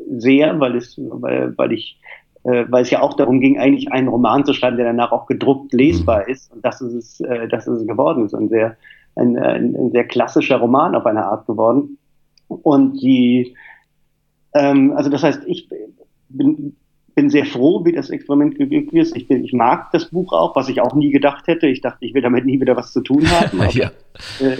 sehr, 0.09 0.59
weil 0.59 0.75
es, 0.75 0.97
weil, 0.97 1.57
weil 1.57 1.73
ich 1.73 1.99
äh, 2.43 2.65
weil 2.69 2.83
es 2.83 2.91
ja 2.91 3.01
auch 3.01 3.13
darum 3.13 3.39
ging, 3.39 3.59
eigentlich 3.59 3.91
einen 3.91 4.07
Roman 4.07 4.45
zu 4.45 4.53
schreiben, 4.53 4.77
der 4.77 4.85
danach 4.85 5.11
auch 5.11 5.25
gedruckt 5.25 5.73
lesbar 5.73 6.23
mhm. 6.25 6.31
ist. 6.31 6.53
Und 6.53 6.63
das 6.63 6.81
ist 6.81 6.93
es, 6.93 7.19
äh, 7.21 7.47
das 7.47 7.67
ist 7.67 7.81
es 7.81 7.87
geworden. 7.87 8.25
Es 8.25 8.33
ist 8.33 8.39
ein 8.39 8.49
sehr 8.49 8.77
ein, 9.17 9.37
ein, 9.37 9.75
ein 9.75 9.91
sehr 9.91 10.05
klassischer 10.05 10.57
Roman 10.57 10.95
auf 10.95 11.05
eine 11.05 11.25
Art 11.25 11.45
geworden. 11.47 11.97
Und 12.47 12.93
die, 13.01 13.55
ähm, 14.53 14.93
also 14.95 15.09
das 15.09 15.23
heißt, 15.23 15.41
ich 15.47 15.67
bin, 16.29 16.75
bin 17.17 17.31
sehr 17.31 17.47
froh, 17.47 17.83
wie 17.83 17.93
das 17.93 18.11
Experiment 18.11 18.59
geglückt 18.59 18.93
ist. 18.93 19.17
Ich, 19.17 19.27
bin, 19.27 19.43
ich 19.43 19.51
mag 19.51 19.91
das 19.91 20.11
Buch 20.11 20.33
auch, 20.33 20.55
was 20.55 20.69
ich 20.69 20.81
auch 20.81 20.93
nie 20.93 21.09
gedacht 21.09 21.47
hätte. 21.47 21.65
Ich 21.65 21.81
dachte, 21.81 22.05
ich 22.05 22.13
will 22.13 22.21
damit 22.21 22.45
nie 22.45 22.61
wieder 22.61 22.77
was 22.77 22.93
zu 22.93 23.01
tun 23.01 23.27
haben. 23.27 23.59
Aber, 23.59 23.71
ja. 23.71 23.87
äh, 24.39 24.57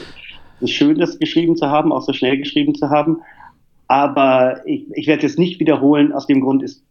es 0.55 0.61
ist 0.61 0.71
schön, 0.71 0.97
das 0.97 1.19
geschrieben 1.19 1.55
zu 1.55 1.67
haben, 1.67 1.91
auch 1.91 2.01
so 2.01 2.13
schnell 2.13 2.35
geschrieben 2.35 2.73
zu 2.73 2.89
haben. 2.89 3.21
Aber 3.87 4.65
ich, 4.65 4.87
ich 4.95 5.05
werde 5.05 5.27
es 5.27 5.37
nicht 5.37 5.59
wiederholen. 5.59 6.11
Aus 6.11 6.25
dem 6.25 6.41
Grund 6.41 6.63
ist 6.63 6.83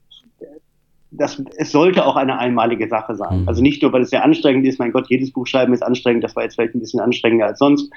das, 1.17 1.43
es 1.57 1.73
sollte 1.73 2.05
auch 2.07 2.17
eine 2.17 2.39
einmalige 2.39 2.89
Sache 2.89 3.15
sein. 3.15 3.43
Mhm. 3.43 3.49
Also 3.49 3.63
nicht 3.63 3.83
nur, 3.83 3.93
weil 3.93 4.03
es 4.03 4.11
sehr 4.11 4.25
anstrengend 4.25 4.67
ist, 4.67 4.79
mein 4.79 4.93
Gott, 4.93 5.07
jedes 5.09 5.33
Buch 5.33 5.47
schreiben 5.47 5.73
ist 5.73 5.83
anstrengend, 5.83 6.25
das 6.25 6.37
war 6.37 6.43
jetzt 6.43 6.55
vielleicht 6.55 6.75
ein 6.75 6.81
bisschen 6.81 7.01
anstrengender 7.01 7.47
als 7.47 7.59
sonst, 7.59 7.91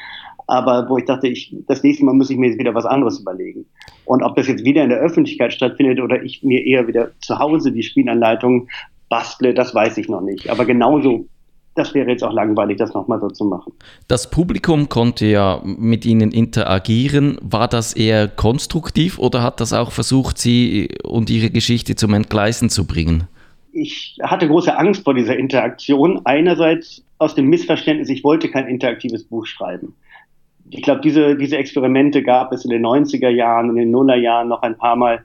aber 0.48 0.90
wo 0.90 0.98
ich 0.98 1.06
dachte, 1.06 1.28
ich, 1.28 1.56
das 1.68 1.84
nächste 1.84 2.06
Mal 2.06 2.14
muss 2.14 2.30
ich 2.30 2.38
mir 2.38 2.48
jetzt 2.48 2.60
wieder 2.60 2.74
was 2.74 2.86
anderes 2.86 3.20
überlegen. 3.20 3.66
Und 4.06 4.24
ob 4.24 4.36
das 4.36 4.48
jetzt 4.48 4.64
wieder 4.66 4.84
in 4.84 4.90
der 4.90 5.00
Öffentlichkeit 5.00 5.54
stattfindet 5.54 6.00
oder 6.00 6.24
ich 6.24 6.44
mir 6.44 6.66
eher 6.66 6.88
wieder 6.88 7.12
zu 7.20 7.38
Hause 7.38 7.72
die 7.72 7.84
Spielanleitung 7.84 8.68
bastle, 9.10 9.54
das 9.54 9.76
weiß 9.76 9.98
ich 9.98 10.10
noch 10.10 10.22
nicht. 10.22 10.50
Aber 10.50 10.66
genauso 10.66 11.28
das 11.80 11.94
wäre 11.94 12.10
jetzt 12.10 12.24
auch 12.24 12.34
langweilig, 12.34 12.78
das 12.78 12.94
nochmal 12.94 13.20
so 13.20 13.30
zu 13.30 13.46
machen. 13.46 13.72
Das 14.08 14.30
Publikum 14.30 14.90
konnte 14.90 15.26
ja 15.26 15.62
mit 15.64 16.06
Ihnen 16.06 16.32
interagieren. 16.32 17.38
War 17.42 17.68
das 17.70 17.94
eher 17.94 18.28
konstruktiv 18.28 19.18
oder 19.18 19.42
hat 19.42 19.62
das 19.62 19.72
auch 19.72 19.92
versucht, 19.92 20.38
Sie 20.38 20.90
und 21.04 21.30
Ihre 21.30 21.50
Geschichte 21.50 21.96
zum 21.96 22.14
Entgleisen 22.14 22.70
zu 22.70 22.86
bringen? 22.86 23.24
Ich 23.72 24.18
hatte 24.22 24.48
große 24.48 24.78
Angst 24.78 25.06
vor 25.06 25.14
dieser 25.14 25.38
Interaktion. 25.38 26.22
Einerseits 26.26 27.04
aus 27.18 27.36
dem 27.36 27.48
Missverständnis, 27.48 28.10
ich 28.10 28.24
wollte 28.24 28.50
kein 28.50 28.68
interaktives 28.68 29.24
Buch 29.24 29.46
schreiben. 29.46 29.96
Ich 30.70 30.82
glaube, 30.82 31.02
diese, 31.02 31.36
diese 31.36 31.58
Experimente 31.58 32.24
gab 32.24 32.52
es 32.52 32.66
in 32.66 32.72
den 32.72 32.86
90er 32.86 33.30
Jahren, 33.30 33.70
in 33.70 33.76
den 33.76 33.92
Nullerjahren 33.92 34.50
noch 34.50 34.62
ein 34.64 34.78
paar 34.78 34.98
Mal. 34.98 35.24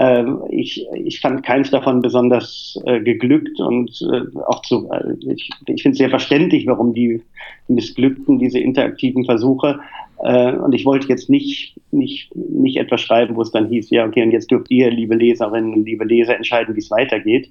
Ähm, 0.00 0.42
ich, 0.48 0.86
ich 0.94 1.18
fand 1.18 1.44
keins 1.44 1.72
davon 1.72 2.02
besonders 2.02 2.80
äh, 2.86 3.00
geglückt 3.00 3.58
und 3.58 3.90
äh, 4.12 4.38
auch 4.46 4.62
zu, 4.62 4.88
äh, 4.92 5.14
ich, 5.32 5.50
ich 5.66 5.82
finde 5.82 5.94
es 5.94 5.98
sehr 5.98 6.08
verständlich, 6.08 6.68
warum 6.68 6.94
die 6.94 7.20
missglückten, 7.66 8.38
diese 8.38 8.60
interaktiven 8.60 9.24
Versuche. 9.24 9.80
Äh, 10.22 10.52
und 10.52 10.72
ich 10.72 10.84
wollte 10.84 11.08
jetzt 11.08 11.28
nicht, 11.28 11.80
nicht, 11.90 12.32
nicht 12.36 12.76
etwas 12.76 13.00
schreiben, 13.00 13.34
wo 13.34 13.42
es 13.42 13.50
dann 13.50 13.68
hieß, 13.68 13.90
ja, 13.90 14.06
okay, 14.06 14.22
und 14.22 14.30
jetzt 14.30 14.52
dürft 14.52 14.70
ihr, 14.70 14.88
liebe 14.92 15.16
Leserinnen 15.16 15.74
und 15.74 15.84
liebe 15.84 16.04
Leser, 16.04 16.36
entscheiden, 16.36 16.76
wie 16.76 16.80
es 16.80 16.92
weitergeht. 16.92 17.50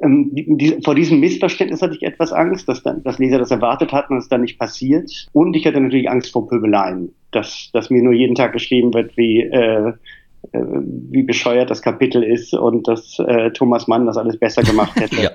Ähm, 0.00 0.30
die, 0.32 0.78
vor 0.84 0.94
diesem 0.94 1.18
Missverständnis 1.18 1.82
hatte 1.82 1.96
ich 1.96 2.04
etwas 2.04 2.32
Angst, 2.32 2.68
dass 2.68 2.84
dann 2.84 3.02
dass 3.02 3.18
Leser 3.18 3.38
das 3.38 3.50
erwartet 3.50 3.92
hatten 3.92 4.12
und 4.12 4.20
es 4.20 4.28
dann 4.28 4.42
nicht 4.42 4.60
passiert. 4.60 5.10
Und 5.32 5.56
ich 5.56 5.66
hatte 5.66 5.80
natürlich 5.80 6.08
Angst 6.08 6.30
vor 6.30 6.46
Pöbeleien, 6.46 7.12
dass, 7.32 7.70
dass 7.72 7.90
mir 7.90 8.00
nur 8.00 8.12
jeden 8.12 8.36
Tag 8.36 8.52
geschrieben 8.52 8.94
wird, 8.94 9.16
wie 9.16 9.40
äh, 9.40 9.92
wie 10.52 11.22
bescheuert 11.22 11.70
das 11.70 11.82
Kapitel 11.82 12.22
ist 12.22 12.54
und 12.54 12.88
dass 12.88 13.18
äh, 13.18 13.50
Thomas 13.50 13.86
Mann 13.88 14.06
das 14.06 14.16
alles 14.16 14.38
besser 14.38 14.62
gemacht 14.62 14.96
hätte 15.00 15.22
ja. 15.22 15.30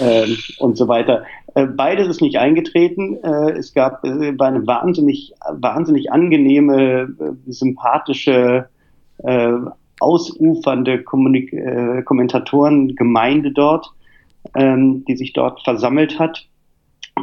ähm, 0.00 0.36
und 0.58 0.76
so 0.76 0.88
weiter. 0.88 1.24
Äh, 1.54 1.66
beides 1.66 2.08
ist 2.08 2.20
nicht 2.20 2.38
eingetreten. 2.38 3.18
Äh, 3.22 3.52
es 3.52 3.72
gab 3.72 4.04
äh, 4.04 4.38
war 4.38 4.48
eine 4.48 4.66
wahnsinnig 4.66 5.32
wahnsinnig 5.50 6.12
angenehme, 6.12 7.08
äh, 7.18 7.50
sympathische, 7.50 8.68
äh, 9.18 9.52
ausufernde 10.00 11.02
Kommunik 11.02 11.52
äh, 11.52 12.02
Kommentatorengemeinde 12.02 13.52
dort, 13.52 13.90
ähm, 14.54 15.04
die 15.06 15.16
sich 15.16 15.32
dort 15.32 15.62
versammelt 15.64 16.18
hat. 16.18 16.46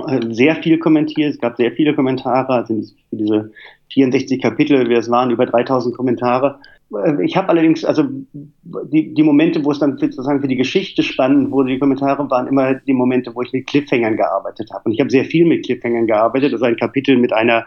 Äh, 0.07 0.33
sehr 0.33 0.55
viel 0.55 0.79
kommentiert, 0.79 1.31
es 1.35 1.39
gab 1.39 1.57
sehr 1.57 1.71
viele 1.71 1.93
Kommentare, 1.93 2.53
also 2.53 2.81
diese 3.11 3.51
64 3.93 4.41
Kapitel, 4.41 4.89
wie 4.89 4.95
es 4.95 5.11
waren, 5.11 5.29
über 5.29 5.45
3000 5.45 5.95
Kommentare. 5.95 6.59
Äh, 6.95 7.23
ich 7.23 7.35
habe 7.35 7.49
allerdings, 7.49 7.83
also 7.85 8.03
die, 8.33 9.13
die 9.13 9.23
Momente, 9.23 9.63
wo 9.63 9.71
es 9.71 9.79
dann 9.79 9.97
sozusagen 9.97 10.41
für 10.41 10.47
die 10.47 10.55
Geschichte 10.55 11.03
spannend 11.03 11.51
wurde, 11.51 11.71
die 11.71 11.79
Kommentare 11.79 12.29
waren 12.29 12.47
immer 12.47 12.75
die 12.75 12.93
Momente, 12.93 13.33
wo 13.35 13.41
ich 13.41 13.53
mit 13.53 13.67
Cliffhangern 13.67 14.17
gearbeitet 14.17 14.69
habe. 14.73 14.85
Und 14.85 14.93
ich 14.93 14.99
habe 14.99 15.09
sehr 15.09 15.25
viel 15.25 15.45
mit 15.45 15.65
Cliffhangern 15.65 16.07
gearbeitet. 16.07 16.53
Also 16.53 16.65
ein 16.65 16.77
Kapitel 16.77 17.17
mit 17.17 17.33
einer, 17.33 17.65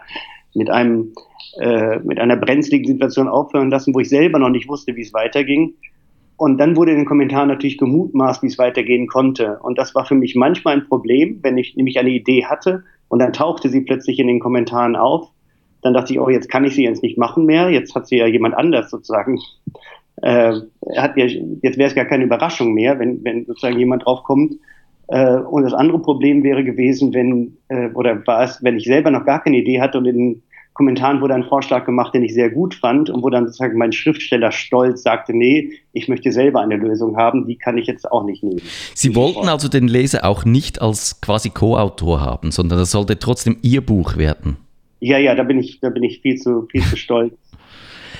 mit 0.53 0.69
einem, 0.69 1.13
äh, 1.59 1.99
mit 1.99 2.19
einer 2.19 2.37
brenzligen 2.37 2.87
Situation 2.87 3.27
aufhören 3.27 3.69
lassen, 3.69 3.93
wo 3.93 3.99
ich 3.99 4.09
selber 4.09 4.39
noch 4.39 4.49
nicht 4.49 4.67
wusste, 4.67 4.95
wie 4.95 5.01
es 5.01 5.13
weiterging. 5.13 5.73
Und 6.37 6.59
dann 6.59 6.75
wurde 6.75 6.91
in 6.91 6.97
den 6.97 7.05
Kommentaren 7.07 7.47
natürlich 7.47 7.79
gemutmaßt, 7.79 8.43
wie 8.43 8.47
es 8.47 8.59
weitergehen 8.59 9.07
konnte. 9.07 9.57
Und 9.63 9.79
das 9.79 9.95
war 9.95 10.05
für 10.05 10.13
mich 10.13 10.35
manchmal 10.35 10.75
ein 10.75 10.87
Problem, 10.87 11.39
wenn 11.41 11.57
ich 11.57 11.75
nämlich 11.75 11.97
eine 11.97 12.11
Idee 12.11 12.45
hatte 12.45 12.83
und 13.07 13.19
dann 13.19 13.33
tauchte 13.33 13.69
sie 13.69 13.81
plötzlich 13.81 14.19
in 14.19 14.27
den 14.27 14.39
Kommentaren 14.39 14.95
auf 14.95 15.31
dann 15.81 15.93
dachte 15.93 16.13
ich, 16.13 16.19
oh, 16.19 16.29
jetzt 16.29 16.49
kann 16.49 16.65
ich 16.65 16.75
sie 16.75 16.83
jetzt 16.83 17.03
nicht 17.03 17.17
machen 17.17 17.45
mehr. 17.45 17.69
Jetzt 17.69 17.95
hat 17.95 18.07
sie 18.07 18.17
ja 18.17 18.27
jemand 18.27 18.55
anders 18.55 18.89
sozusagen. 18.89 19.39
Äh, 20.21 20.53
hat 20.95 21.15
ja, 21.15 21.25
jetzt 21.25 21.77
wäre 21.77 21.89
es 21.89 21.95
gar 21.95 22.05
keine 22.05 22.23
Überraschung 22.23 22.73
mehr, 22.73 22.97
wenn, 22.99 23.23
wenn 23.23 23.45
sozusagen 23.45 23.77
jemand 23.77 24.05
draufkommt. 24.05 24.55
Äh, 25.07 25.37
und 25.37 25.63
das 25.63 25.73
andere 25.73 25.99
Problem 25.99 26.43
wäre 26.43 26.63
gewesen, 26.63 27.13
wenn, 27.13 27.57
äh, 27.69 27.89
oder 27.93 28.25
war 28.25 28.43
es, 28.43 28.63
wenn 28.63 28.77
ich 28.77 28.85
selber 28.85 29.11
noch 29.11 29.25
gar 29.25 29.43
keine 29.43 29.57
Idee 29.57 29.79
hatte 29.79 29.97
und 29.97 30.05
in 30.05 30.17
den 30.17 30.43
Kommentaren 30.73 31.21
wurde 31.21 31.33
ein 31.33 31.45
Vorschlag 31.45 31.85
gemacht, 31.87 32.13
den 32.13 32.21
ich 32.21 32.35
sehr 32.35 32.51
gut 32.51 32.75
fand 32.75 33.09
und 33.09 33.23
wo 33.23 33.31
dann 33.31 33.47
sozusagen 33.47 33.79
mein 33.79 33.91
Schriftsteller 33.91 34.51
stolz 34.51 35.01
sagte, 35.01 35.35
nee, 35.35 35.71
ich 35.91 36.07
möchte 36.07 36.31
selber 36.31 36.61
eine 36.61 36.75
Lösung 36.75 37.17
haben, 37.17 37.47
die 37.47 37.57
kann 37.57 37.79
ich 37.79 37.87
jetzt 37.87 38.11
auch 38.11 38.23
nicht 38.23 38.43
nehmen. 38.43 38.61
Sie 38.93 39.15
wollten 39.15 39.49
also 39.49 39.69
den 39.69 39.87
Leser 39.87 40.23
auch 40.23 40.45
nicht 40.45 40.79
als 40.79 41.19
quasi 41.19 41.49
Co-Autor 41.49 42.21
haben, 42.21 42.51
sondern 42.51 42.77
das 42.77 42.91
sollte 42.91 43.17
trotzdem 43.17 43.57
Ihr 43.63 43.81
Buch 43.81 44.17
werden. 44.17 44.57
Ja, 44.99 45.17
ja, 45.17 45.35
da 45.35 45.43
bin 45.43 45.59
ich, 45.59 45.79
da 45.79 45.89
bin 45.89 46.03
ich 46.03 46.21
viel 46.21 46.37
zu, 46.37 46.67
viel 46.71 46.83
zu 46.83 46.97
stolz, 46.97 47.33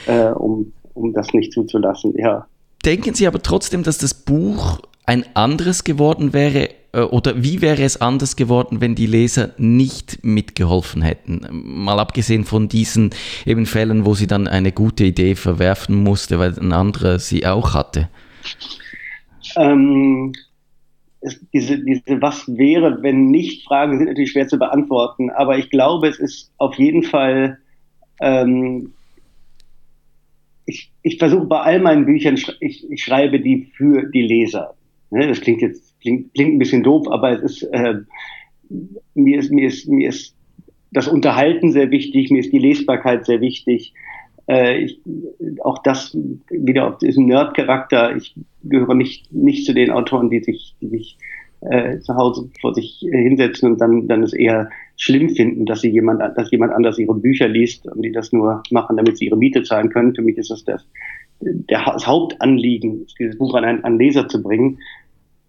äh, 0.06 0.30
um, 0.30 0.74
um 0.94 1.14
das 1.14 1.34
nicht 1.34 1.54
zuzulassen, 1.54 2.14
ja. 2.18 2.48
Denken 2.86 3.14
Sie 3.14 3.28
aber 3.28 3.42
trotzdem, 3.42 3.84
dass 3.84 3.98
das 3.98 4.14
Buch 4.14 4.80
ein 5.06 5.26
anderes 5.34 5.84
geworden 5.84 6.34
wäre, 6.34 6.70
äh, 6.92 7.02
oder 7.02 7.42
wie 7.44 7.62
wäre 7.62 7.84
es 7.84 8.02
anders 8.02 8.36
geworden, 8.36 8.82
wenn 8.82 8.96
die 8.96 9.06
Leser 9.06 9.52
nicht 9.58 10.24
mitgeholfen 10.24 11.02
hätten? 11.02 11.48
Mal 11.52 12.00
abgesehen 12.00 12.44
von 12.44 12.68
diesen 12.68 13.12
eben 13.46 13.66
Fällen, 13.66 14.06
wo 14.06 14.14
sie 14.14 14.28
dann 14.28 14.48
eine 14.48 14.72
gute 14.72 15.06
Idee 15.06 15.36
verwerfen 15.36 15.96
musste, 15.96 16.40
weil 16.40 16.58
ein 16.60 16.74
anderer 16.74 17.20
sie 17.20 17.46
auch 17.46 17.74
hatte. 17.74 18.10
Ähm, 19.56 20.34
diese, 21.54 21.84
diese 21.84 22.22
Was 22.22 22.48
wäre, 22.48 23.02
wenn 23.02 23.32
nicht 23.32 23.66
Fragen 23.66 23.98
sind 23.98 24.08
natürlich 24.08 24.32
schwer 24.32 24.48
zu 24.48 24.58
beantworten, 24.58 25.30
aber 25.32 25.58
ich 25.58 25.70
glaube, 25.70 26.08
es 26.08 26.20
ist 26.20 26.52
auf 26.58 26.76
jeden 26.76 27.04
Fall, 27.04 27.58
ähm, 28.22 28.94
ich, 30.66 30.92
ich 31.02 31.18
versuche 31.18 31.46
bei 31.46 31.60
all 31.60 31.80
meinen 31.80 32.06
Büchern, 32.06 32.38
ich, 32.60 32.90
ich 32.90 33.04
schreibe 33.04 33.40
die 33.40 33.72
für 33.76 34.10
die 34.12 34.22
Leser. 34.22 34.76
Ne, 35.10 35.28
das 35.28 35.42
klingt 35.42 35.62
jetzt, 35.62 36.00
klingt, 36.02 36.34
klingt 36.34 36.56
ein 36.56 36.60
bisschen 36.60 36.84
doof, 36.84 37.08
aber 37.10 37.32
es 37.32 37.42
ist, 37.42 37.64
äh, 37.72 37.96
mir 39.16 39.40
ist, 39.40 39.52
mir 39.52 39.68
ist, 39.68 39.88
mir 39.88 40.10
ist 40.10 40.36
das 40.92 41.08
Unterhalten 41.08 41.72
sehr 41.72 41.92
wichtig, 41.92 42.30
mir 42.30 42.40
ist 42.40 42.52
die 42.52 42.60
Lesbarkeit 42.60 43.26
sehr 43.26 43.42
wichtig. 43.42 43.94
Äh, 44.48 44.78
ich, 44.80 45.02
auch 45.64 45.80
das 45.84 46.18
wieder 46.50 46.88
auf 46.88 46.98
diesen 46.98 47.26
Nerd-Charakter. 47.26 48.16
Ich 48.16 48.36
gehöre 48.64 48.96
nicht, 48.96 49.32
nicht 49.34 49.66
zu 49.66 49.74
den 49.74 49.92
Autoren, 49.92 50.30
die 50.30 50.42
sich, 50.42 50.76
die 50.82 50.88
sich 50.88 51.18
äh, 51.62 52.00
zu 52.00 52.16
Hause 52.16 52.50
vor 52.62 52.74
sich 52.74 53.00
hinsetzen 53.00 53.72
und 53.72 53.82
dann, 53.82 54.08
dann 54.08 54.24
es 54.24 54.34
eher 54.34 54.70
schlimm 54.96 55.30
finden, 55.30 55.66
dass 55.66 55.82
sie 55.82 55.90
jemand, 55.90 56.22
dass 56.38 56.52
jemand 56.52 56.74
anders 56.74 56.98
ihre 56.98 57.16
Bücher 57.16 57.48
liest 57.48 57.88
und 57.88 58.02
die 58.02 58.12
das 58.12 58.32
nur 58.32 58.64
machen, 58.72 58.98
damit 58.98 59.18
sie 59.18 59.26
ihre 59.26 59.38
Miete 59.38 59.64
zahlen 59.64 59.90
können. 59.90 60.16
Für 60.16 60.22
mich 60.22 60.38
ist 60.38 60.52
das 60.52 60.64
das, 60.64 60.86
der, 61.40 61.84
das 61.86 62.08
Hauptanliegen, 62.08 63.06
dieses 63.20 63.38
Buch 63.38 63.54
an 63.56 63.66
einen 63.66 63.84
an 63.84 63.98
Leser 63.98 64.28
zu 64.28 64.42
bringen. 64.42 64.80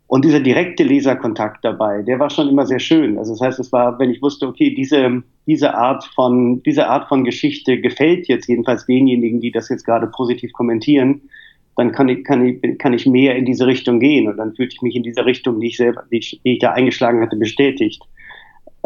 Und 0.08 0.24
dieser 0.24 0.40
direkte 0.40 0.84
Leserkontakt 0.84 1.62
dabei, 1.62 2.00
der 2.00 2.18
war 2.18 2.30
schon 2.30 2.48
immer 2.48 2.64
sehr 2.64 2.78
schön. 2.78 3.18
Also 3.18 3.34
das 3.34 3.42
heißt, 3.42 3.58
es 3.60 3.72
war, 3.72 3.98
wenn 3.98 4.10
ich 4.10 4.22
wusste, 4.22 4.48
okay, 4.48 4.74
diese, 4.74 5.22
diese 5.46 5.74
Art 5.74 6.02
von, 6.14 6.62
diese 6.62 6.88
Art 6.88 7.08
von 7.08 7.24
Geschichte 7.24 7.78
gefällt 7.78 8.26
jetzt 8.26 8.48
jedenfalls 8.48 8.86
denjenigen, 8.86 9.42
die 9.42 9.52
das 9.52 9.68
jetzt 9.68 9.84
gerade 9.84 10.06
positiv 10.06 10.54
kommentieren, 10.54 11.20
dann 11.76 11.92
kann 11.92 12.08
ich, 12.08 12.24
kann 12.24 12.46
ich, 12.46 12.78
kann 12.78 12.94
ich 12.94 13.04
mehr 13.04 13.36
in 13.36 13.44
diese 13.44 13.66
Richtung 13.66 14.00
gehen. 14.00 14.28
Und 14.28 14.38
dann 14.38 14.54
fühlte 14.54 14.74
ich 14.76 14.82
mich 14.82 14.96
in 14.96 15.02
dieser 15.02 15.26
Richtung, 15.26 15.60
die 15.60 15.66
ich 15.68 15.76
selber, 15.76 16.04
die 16.10 16.18
ich, 16.18 16.40
die 16.42 16.54
ich 16.54 16.58
da 16.58 16.70
eingeschlagen 16.70 17.20
hatte, 17.20 17.36
bestätigt. 17.36 18.02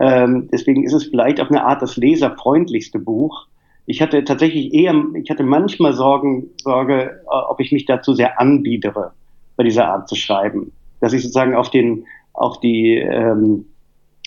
Ähm, 0.01 0.49
deswegen 0.53 0.83
ist 0.83 0.93
es 0.93 1.05
vielleicht 1.05 1.41
auf 1.41 1.51
eine 1.51 1.65
Art 1.65 1.83
das 1.83 1.97
leserfreundlichste 1.97 2.99
Buch. 2.99 3.47
Ich 3.87 4.03
hatte 4.03 4.25
tatsächlich 4.25 4.75
eher, 4.75 4.93
ich 5.15 5.31
hatte 5.31 5.45
manchmal 5.45 5.93
Sorgen, 5.93 6.49
Sorge, 6.57 7.21
ob 7.27 7.61
ich 7.61 7.71
mich 7.71 7.85
dazu 7.85 8.13
sehr 8.13 8.41
anbiedere, 8.41 9.13
bei 9.57 9.63
dieser 9.63 9.87
Art 9.87 10.09
zu 10.09 10.17
schreiben 10.17 10.73
dass 11.03 11.13
ich 11.13 11.23
sozusagen 11.23 11.55
auf 11.55 11.71
den, 11.71 12.07
auf 12.33 12.61
die, 12.61 12.97
ähm, 12.97 13.67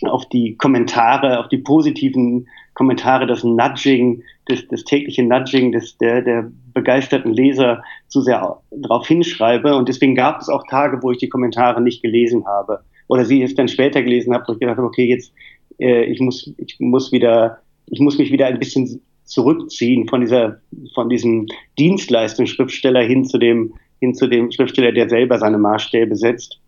auf 0.04 0.28
die 0.28 0.56
Kommentare, 0.58 1.40
auf 1.40 1.48
die 1.48 1.58
positiven 1.58 2.48
Kommentare, 2.74 3.26
das 3.26 3.46
Nudging, 3.46 4.22
das, 4.48 4.68
das 4.68 4.84
tägliche 4.84 5.24
Nudging 5.24 5.72
des, 5.72 5.98
der, 5.98 6.22
der 6.22 6.52
begeisterten 6.74 7.34
Leser 7.34 7.82
zu 8.10 8.22
sehr 8.22 8.60
darauf 8.72 9.08
hinschreibe. 9.08 9.76
Und 9.76 9.88
deswegen 9.88 10.16
gab 10.16 10.42
es 10.42 10.50
auch 10.50 10.64
Tage, 10.70 11.02
wo 11.02 11.12
ich 11.12 11.18
die 11.18 11.30
Kommentare 11.30 11.82
nicht 11.82 12.04
gelesen 12.04 12.46
habe. 12.46 12.82
Oder 13.08 13.24
sie 13.24 13.42
es 13.42 13.56
dann 13.56 13.70
später 13.70 14.04
gelesen 14.04 14.34
habe, 14.34 14.44
wo 14.48 14.54
ich 14.54 14.60
gedacht 14.60 14.78
habe, 14.78 14.88
okay, 14.88 15.06
jetzt, 15.06 15.32
äh, 15.80 16.04
ich 16.04 16.20
muss, 16.20 16.54
ich 16.58 16.76
muss 16.80 17.14
wieder, 17.14 17.60
ich 17.88 18.02
muss 18.02 18.18
mich 18.18 18.34
wieder 18.34 18.48
ein 18.48 18.60
bisschen 18.60 19.02
zurückziehen 19.24 20.10
von 20.10 20.20
dieser, 20.20 20.60
von 20.94 21.08
diesem 21.08 21.48
Dienstleistungsschriftsteller 21.80 23.02
hin 23.02 23.24
zu 23.24 23.38
dem, 23.38 23.74
hin 24.02 24.14
zu 24.14 24.28
dem 24.28 24.52
Schriftsteller, 24.52 24.92
der 24.92 25.08
selber 25.08 25.40
seine 25.40 25.58
Maßstäbe 25.58 26.18
setzt. 26.18 26.60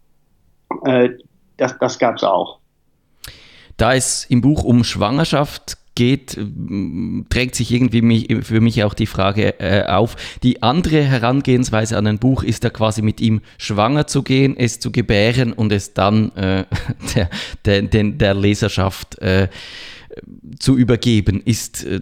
Äh, 0.86 1.10
das 1.58 1.78
das 1.80 2.00
gab 2.00 2.18
es 2.18 2.24
auch. 2.24 2.60
Da 3.78 3.94
es 3.94 4.26
im 4.26 4.42
Buch 4.42 4.64
um 4.64 4.84
Schwangerschaft 4.84 5.78
geht, 5.98 6.38
trägt 7.30 7.56
sich 7.56 7.72
irgendwie 7.72 8.04
mich, 8.04 8.28
für 8.46 8.62
mich 8.62 8.84
auch 8.84 8.94
die 8.94 9.08
Frage 9.08 9.60
äh, 9.60 9.88
auf. 9.88 10.16
Die 10.44 10.62
andere 10.62 11.02
Herangehensweise 11.02 11.98
an 11.98 12.06
ein 12.06 12.20
Buch 12.20 12.44
ist 12.44 12.64
ja 12.64 12.70
quasi 12.70 13.02
mit 13.02 13.20
ihm 13.20 13.42
schwanger 13.58 14.06
zu 14.06 14.22
gehen, 14.22 14.56
es 14.56 14.80
zu 14.80 14.92
gebären 14.92 15.54
und 15.54 15.72
es 15.72 15.96
dann 15.96 16.32
äh, 16.36 16.66
der, 17.66 17.82
der, 17.82 18.04
der, 18.04 18.34
Leserschaft 18.36 19.18
äh, 19.20 19.50
zu 20.60 20.78
übergeben, 20.78 21.42
ist, 21.44 21.84
äh, 21.84 22.00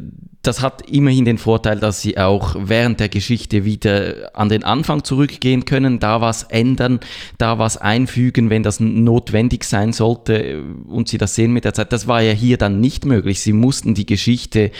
das 0.47 0.61
hat 0.61 0.89
immerhin 0.89 1.25
den 1.25 1.37
Vorteil, 1.37 1.79
dass 1.79 2.01
sie 2.01 2.17
auch 2.17 2.55
während 2.57 2.99
der 2.99 3.09
Geschichte 3.09 3.65
wieder 3.65 4.31
an 4.33 4.49
den 4.49 4.63
Anfang 4.63 5.03
zurückgehen 5.03 5.65
können, 5.65 5.99
da 5.99 6.21
was 6.21 6.43
ändern, 6.43 6.99
da 7.37 7.59
was 7.59 7.77
einfügen, 7.77 8.49
wenn 8.49 8.63
das 8.63 8.79
notwendig 8.79 9.63
sein 9.63 9.93
sollte 9.93 10.43
äh, 10.43 10.61
und 10.87 11.07
sie 11.07 11.17
das 11.17 11.35
sehen 11.35 11.51
mit 11.51 11.65
der 11.65 11.73
Zeit. 11.73 11.91
Das 11.91 12.07
war 12.07 12.21
ja 12.21 12.31
hier 12.31 12.57
dann 12.57 12.79
nicht 12.79 13.05
möglich. 13.05 13.39
Sie 13.41 13.53
mussten 13.53 13.93
die 13.93 14.05
Geschichte, 14.05 14.71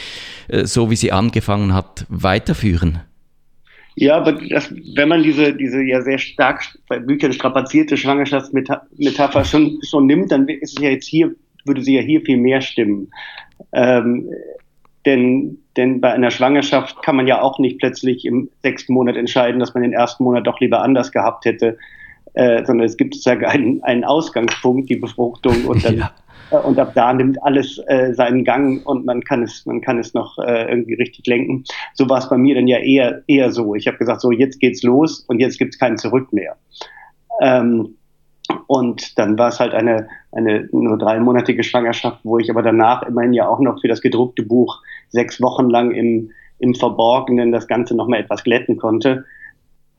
äh, 0.48 0.66
so 0.66 0.90
wie 0.90 0.96
sie 0.96 1.12
angefangen 1.12 1.74
hat, 1.74 2.06
weiterführen. 2.10 3.02
Ja, 3.98 4.18
aber 4.18 4.34
das, 4.34 4.74
wenn 4.96 5.08
man 5.08 5.24
diese, 5.24 5.54
diese 5.54 5.82
ja 5.82 6.02
sehr 6.02 6.18
stark 6.18 6.78
bei 6.90 7.00
Büchern 7.00 7.32
strapazierte 7.32 7.96
Schwangerschaftsmetapher 7.96 9.46
schon, 9.46 9.80
schon 9.90 10.06
nimmt, 10.06 10.32
dann 10.32 10.48
ist 10.50 10.78
es 10.78 10.84
ja 10.84 10.90
jetzt 10.90 11.08
hier 11.08 11.34
würde 11.66 11.82
sie 11.82 11.96
ja 11.96 12.02
hier 12.02 12.22
viel 12.22 12.38
mehr 12.38 12.62
stimmen. 12.62 13.12
Ähm, 13.74 14.30
denn, 15.06 15.60
denn 15.78 16.02
bei 16.02 16.12
einer 16.12 16.32
Schwangerschaft 16.32 17.02
kann 17.04 17.16
man 17.16 17.28
ja 17.28 17.42
auch 17.42 17.60
nicht 17.60 17.80
plötzlich 17.80 18.26
im 18.26 18.50
sechsten 18.64 18.94
Monat 18.94 19.16
entscheiden, 19.16 19.60
dass 19.60 19.74
man 19.74 19.84
den 19.84 19.94
ersten 19.94 20.24
Monat 20.24 20.48
doch 20.48 20.60
lieber 20.60 20.82
anders 20.82 21.12
gehabt 21.12 21.46
hätte, 21.46 21.78
äh, 22.34 22.66
sondern 22.66 22.86
es 22.86 22.98
gibt 22.98 23.14
sozusagen 23.14 23.46
einen, 23.46 23.84
einen 23.84 24.04
Ausgangspunkt, 24.04 24.90
die 24.90 24.98
Befruchtung 24.98 25.66
und 25.66 25.86
dann 25.86 25.98
ja. 25.98 26.12
äh, 26.52 26.58
und 26.58 26.80
ab 26.80 26.94
da 26.96 27.14
nimmt 27.14 27.42
alles 27.44 27.78
äh, 27.88 28.14
seinen 28.14 28.44
Gang 28.44 28.86
und 28.86 29.06
man 29.06 29.22
kann 29.22 29.44
es 29.44 29.66
man 29.66 29.82
kann 29.82 30.00
es 30.00 30.14
noch 30.14 30.38
äh, 30.40 30.70
irgendwie 30.70 30.96
richtig 30.96 31.26
lenken. 31.28 31.64
So 31.94 32.10
war 32.10 32.18
es 32.18 32.30
bei 32.30 32.38
mir 32.38 32.56
dann 32.56 32.68
ja 32.68 32.80
eher 32.80 33.24
eher 33.28 33.52
so. 33.52 33.76
Ich 33.76 33.88
habe 33.88 33.98
gesagt, 33.98 34.22
so 34.22 34.32
jetzt 34.32 34.60
geht's 34.60 34.84
los 34.84 35.22
und 35.28 35.40
jetzt 35.40 35.60
gibt's 35.60 35.80
kein 35.80 35.98
Zurück 35.98 36.34
mehr. 36.34 36.58
Ähm, 37.42 37.96
und 38.68 39.18
dann 39.18 39.38
war 39.38 39.50
es 39.50 39.60
halt 39.60 39.74
eine, 39.74 40.08
eine 40.32 40.68
nur 40.72 40.98
dreimonatige 40.98 41.64
Schwangerschaft, 41.64 42.20
wo 42.24 42.38
ich 42.38 42.50
aber 42.50 42.62
danach 42.62 43.04
immerhin 43.04 43.34
ja 43.34 43.48
auch 43.48 43.60
noch 43.60 43.82
für 43.82 43.88
das 43.88 44.02
gedruckte 44.02 44.44
Buch 44.44 44.82
sechs 45.10 45.42
Wochen 45.42 45.70
lang 45.70 45.92
im, 45.92 46.32
im 46.60 46.76
Verborgenen 46.76 47.52
das 47.52 47.68
Ganze 47.68 47.96
nochmal 47.96 48.22
etwas 48.22 48.44
glätten 48.44 48.78
konnte. 48.78 49.26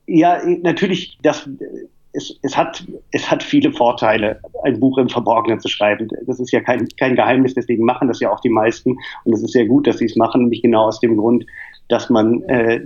Ja, 0.05 0.39
natürlich, 0.61 1.17
das, 1.21 1.49
es, 2.13 2.39
es, 2.41 2.57
hat, 2.57 2.85
es 3.11 3.29
hat 3.29 3.43
viele 3.43 3.71
Vorteile, 3.71 4.39
ein 4.63 4.79
Buch 4.79 4.97
im 4.97 5.09
Verborgenen 5.09 5.59
zu 5.59 5.67
schreiben. 5.67 6.07
Das 6.25 6.39
ist 6.39 6.51
ja 6.51 6.61
kein, 6.61 6.87
kein 6.99 7.15
Geheimnis, 7.15 7.53
deswegen 7.53 7.85
machen 7.85 8.07
das 8.07 8.19
ja 8.19 8.31
auch 8.31 8.39
die 8.39 8.49
meisten. 8.49 8.97
Und 9.23 9.33
es 9.33 9.43
ist 9.43 9.51
sehr 9.51 9.65
gut, 9.65 9.87
dass 9.87 9.99
sie 9.99 10.05
es 10.05 10.15
machen, 10.15 10.41
nämlich 10.41 10.61
genau 10.61 10.87
aus 10.87 10.99
dem 10.99 11.17
Grund, 11.17 11.45
dass 11.89 12.09
man, 12.09 12.43
äh, 12.43 12.81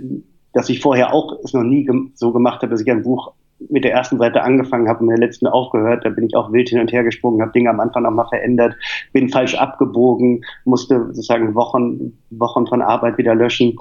dass 0.52 0.68
ich 0.68 0.80
vorher 0.80 1.14
auch 1.14 1.38
es 1.44 1.52
noch 1.52 1.62
nie 1.62 1.88
so 2.14 2.32
gemacht 2.32 2.62
habe, 2.62 2.70
dass 2.70 2.82
ich 2.82 2.90
ein 2.90 3.02
Buch 3.02 3.32
mit 3.70 3.84
der 3.84 3.92
ersten 3.92 4.18
Seite 4.18 4.42
angefangen 4.42 4.88
habe 4.88 5.00
und 5.00 5.06
mit 5.06 5.18
der 5.18 5.26
letzten 5.26 5.46
aufgehört. 5.46 6.04
Da 6.04 6.10
bin 6.10 6.24
ich 6.24 6.34
auch 6.34 6.52
wild 6.52 6.68
hin 6.68 6.80
und 6.80 6.92
her 6.92 7.04
gesprungen, 7.04 7.42
habe 7.42 7.52
Dinge 7.52 7.70
am 7.70 7.80
Anfang 7.80 8.02
nochmal 8.02 8.28
verändert, 8.28 8.74
bin 9.12 9.28
falsch 9.28 9.54
abgebogen, 9.54 10.44
musste 10.64 11.06
sozusagen 11.06 11.54
Wochen, 11.54 12.18
Wochen 12.30 12.66
von 12.66 12.82
Arbeit 12.82 13.18
wieder 13.18 13.34
löschen. 13.34 13.76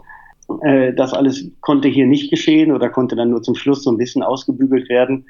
Äh, 0.62 0.94
das 0.94 1.14
alles 1.14 1.50
konnte 1.62 1.88
hier 1.88 2.06
nicht 2.06 2.30
geschehen 2.30 2.72
oder 2.72 2.90
konnte 2.90 3.16
dann 3.16 3.30
nur 3.30 3.42
zum 3.42 3.56
Schluss 3.56 3.84
so 3.84 3.92
ein 3.92 3.98
bisschen 3.98 4.24
ausgebügelt 4.24 4.90
werden. 4.90 5.26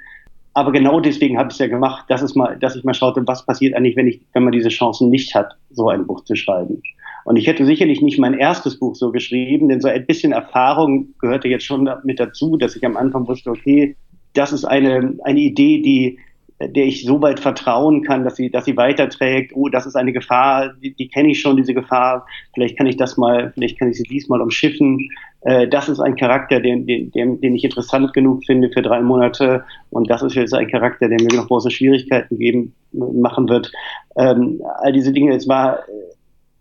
Aber 0.54 0.72
genau 0.72 1.00
deswegen 1.00 1.38
habe 1.38 1.48
ich 1.48 1.56
es 1.56 1.60
ja 1.60 1.68
gemacht, 1.68 2.06
dass, 2.10 2.22
es 2.22 2.36
mal, 2.36 2.58
dass 2.60 2.76
ich 2.76 2.84
mal 2.84 2.94
schaute, 2.94 3.26
was 3.26 3.46
passiert 3.46 3.76
eigentlich, 3.76 3.96
wenn, 3.96 4.08
ich, 4.08 4.22
wenn 4.34 4.44
man 4.44 4.52
diese 4.52 4.70
Chancen 4.70 5.10
nicht 5.10 5.34
hat, 5.34 5.56
so 5.70 5.88
ein 5.88 6.06
Buch 6.06 6.24
zu 6.26 6.36
schreiben. 6.36 6.82
Und 7.24 7.38
ich 7.38 7.48
hätte 7.48 7.66
sicherlich 7.66 8.02
nicht 8.02 8.20
mein 8.20 8.34
erstes 8.34 8.78
Buch 8.80 8.96
so 8.96 9.12
geschrieben, 9.12 9.70
denn 9.70 9.80
so 9.80 9.88
ein 9.88 10.06
bisschen 10.06 10.32
Erfahrung 10.32 11.10
gehörte 11.20 11.48
jetzt 11.48 11.66
schon 11.66 11.90
mit 12.04 12.20
dazu, 12.20 12.58
dass 12.58 12.76
ich 12.76 12.86
am 12.86 12.98
Anfang 12.98 13.28
wusste, 13.28 13.52
okay, 13.52 13.96
das 14.34 14.54
ist 14.54 14.66
eine, 14.66 15.16
eine 15.24 15.40
Idee, 15.40 15.82
die, 15.82 16.20
der 16.68 16.86
ich 16.86 17.06
so 17.06 17.22
weit 17.22 17.40
vertrauen 17.40 18.04
kann, 18.04 18.24
dass 18.24 18.36
sie, 18.36 18.50
dass 18.50 18.66
sie 18.66 18.78
weiterträgt. 18.78 19.52
Oh, 19.56 19.70
das 19.70 19.86
ist 19.86 19.96
eine 19.96 20.14
Gefahr, 20.14 20.74
die, 20.82 20.94
die 20.94 21.08
kenne 21.08 21.32
ich 21.32 21.42
schon, 21.42 21.58
diese 21.58 21.74
Gefahr. 21.74 22.26
Vielleicht 22.54 22.78
kann 22.78 22.88
ich 22.88 22.98
das 22.98 23.18
mal, 23.18 23.52
vielleicht 23.54 23.80
kann 23.80 23.90
ich 23.90 23.98
sie 23.98 24.04
diesmal 24.04 24.42
umschiffen. 24.42 25.10
Äh, 25.42 25.68
das 25.68 25.90
ist 25.90 26.00
ein 26.00 26.16
Charakter, 26.16 26.60
den, 26.60 26.86
den, 26.86 27.12
den, 27.12 27.56
ich 27.56 27.64
interessant 27.64 28.14
genug 28.14 28.46
finde 28.46 28.70
für 28.70 28.82
drei 28.82 29.02
Monate. 29.02 29.64
Und 29.90 30.10
das 30.10 30.22
ist 30.22 30.36
jetzt 30.36 30.54
ein 30.54 30.70
Charakter, 30.70 31.10
der 31.10 31.22
mir 31.22 31.36
noch 31.36 31.48
große 31.48 31.72
Schwierigkeiten 31.72 32.38
geben, 32.38 32.74
machen 32.92 33.50
wird. 33.50 33.72
Ähm, 34.18 34.62
all 34.82 34.94
diese 34.94 35.12
Dinge, 35.12 35.36
es 35.36 35.48
war, 35.48 35.80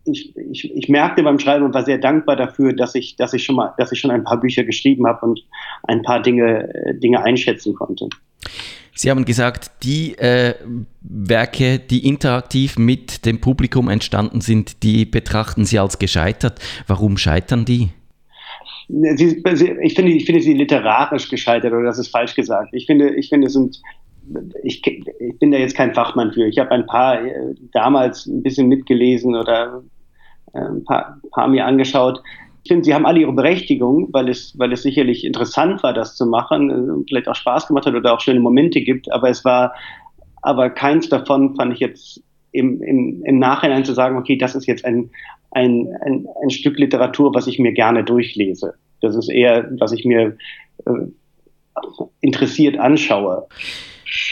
ich, 0.05 0.35
ich, 0.37 0.75
ich 0.75 0.89
merkte 0.89 1.23
beim 1.23 1.39
Schreiben 1.39 1.65
und 1.65 1.75
war 1.75 1.85
sehr 1.85 1.99
dankbar 1.99 2.37
dafür, 2.37 2.73
dass 2.73 2.95
ich, 2.95 3.17
dass 3.17 3.33
ich 3.33 3.45
schon 3.45 3.57
mal, 3.57 3.75
dass 3.79 3.93
ich 3.93 4.01
schon 4.01 4.11
ein 4.11 4.25
paar 4.25 4.41
Bücher 4.41 4.65
geschrieben 4.65 5.07
habe 5.07 5.27
und 5.27 5.41
ein 5.85 6.03
paar 6.03 6.23
Dinge, 6.23 6.73
äh, 6.75 6.99
Dinge 6.99 7.23
einschätzen 7.23 7.75
konnte. 7.75 8.09
Sie 8.95 9.11
haben 9.11 9.25
gesagt, 9.25 9.71
die 9.83 10.19
äh, 10.19 10.55
Werke, 11.01 11.79
die 11.79 12.07
interaktiv 12.07 12.79
mit 12.79 13.25
dem 13.25 13.41
Publikum 13.41 13.89
entstanden 13.89 14.41
sind, 14.41 14.83
die 14.83 15.05
betrachten 15.05 15.65
Sie 15.65 15.79
als 15.79 15.99
gescheitert. 15.99 16.59
Warum 16.87 17.17
scheitern 17.17 17.65
die? 17.65 17.91
Sie, 18.89 19.43
ich, 19.83 19.95
finde, 19.95 20.13
ich 20.13 20.25
finde 20.25 20.41
sie 20.41 20.53
literarisch 20.53 21.29
gescheitert 21.29 21.73
oder 21.73 21.85
das 21.85 21.99
ist 21.99 22.09
falsch 22.09 22.35
gesagt. 22.35 22.71
Ich 22.73 22.87
finde, 22.87 23.15
ich 23.15 23.29
finde, 23.29 23.47
es 23.47 23.53
sind 23.53 23.81
ich, 24.63 24.85
ich, 24.87 25.39
bin 25.39 25.51
da 25.51 25.59
jetzt 25.59 25.77
kein 25.77 25.95
Fachmann 25.95 26.33
für. 26.33 26.47
Ich 26.47 26.59
habe 26.59 26.71
ein 26.71 26.87
paar 26.87 27.25
äh, 27.25 27.55
damals 27.73 28.27
ein 28.27 28.43
bisschen 28.43 28.69
mitgelesen 28.69 29.35
oder 29.35 29.83
äh, 30.53 30.61
ein 30.61 30.85
paar, 30.85 31.21
ein 31.23 31.31
paar 31.31 31.49
mir 31.49 31.67
angeschaut. 31.67 32.23
Ich 32.63 32.69
finde, 32.69 32.85
sie 32.85 32.95
haben 32.95 33.07
alle 33.07 33.21
ihre 33.21 33.33
Berechtigung, 33.33 34.09
weil 34.13 34.29
es, 34.29 34.59
weil 34.59 34.73
es 34.73 34.83
sicherlich 34.83 35.25
interessant 35.25 35.83
war, 35.83 35.95
das 35.95 36.17
zu 36.17 36.27
machen, 36.27 36.71
äh, 36.71 37.05
vielleicht 37.09 37.29
auch 37.29 37.35
Spaß 37.35 37.69
gemacht 37.69 37.87
hat 37.87 37.95
oder 37.95 38.15
auch 38.15 38.21
schöne 38.21 38.41
Momente 38.41 38.81
gibt, 38.81 39.11
aber 39.13 39.31
es 39.31 39.45
war, 39.45 39.75
aber 40.43 40.71
keins 40.71 41.09
davon 41.09 41.57
fand 41.57 41.73
ich 41.73 41.81
jetzt 41.81 42.23
im, 42.53 42.83
im, 42.83 43.23
im 43.25 43.39
Nachhinein 43.39 43.85
zu 43.85 43.95
sagen, 43.95 44.17
okay, 44.17 44.37
das 44.37 44.55
ist 44.55 44.67
jetzt 44.67 44.85
ein, 44.85 45.11
ein, 45.53 45.89
ein, 46.03 46.27
ein 46.43 46.51
Stück 46.51 46.79
Literatur, 46.79 47.35
was 47.35 47.47
ich 47.47 47.59
mir 47.59 47.73
gerne 47.73 48.05
durchlese. 48.05 48.75
Das 49.01 49.17
ist 49.17 49.31
eher, 49.31 49.71
was 49.79 49.93
ich 49.93 50.05
mir 50.05 50.37
äh, 50.87 50.91
interessiert 52.21 52.79
anschaue. 52.79 53.47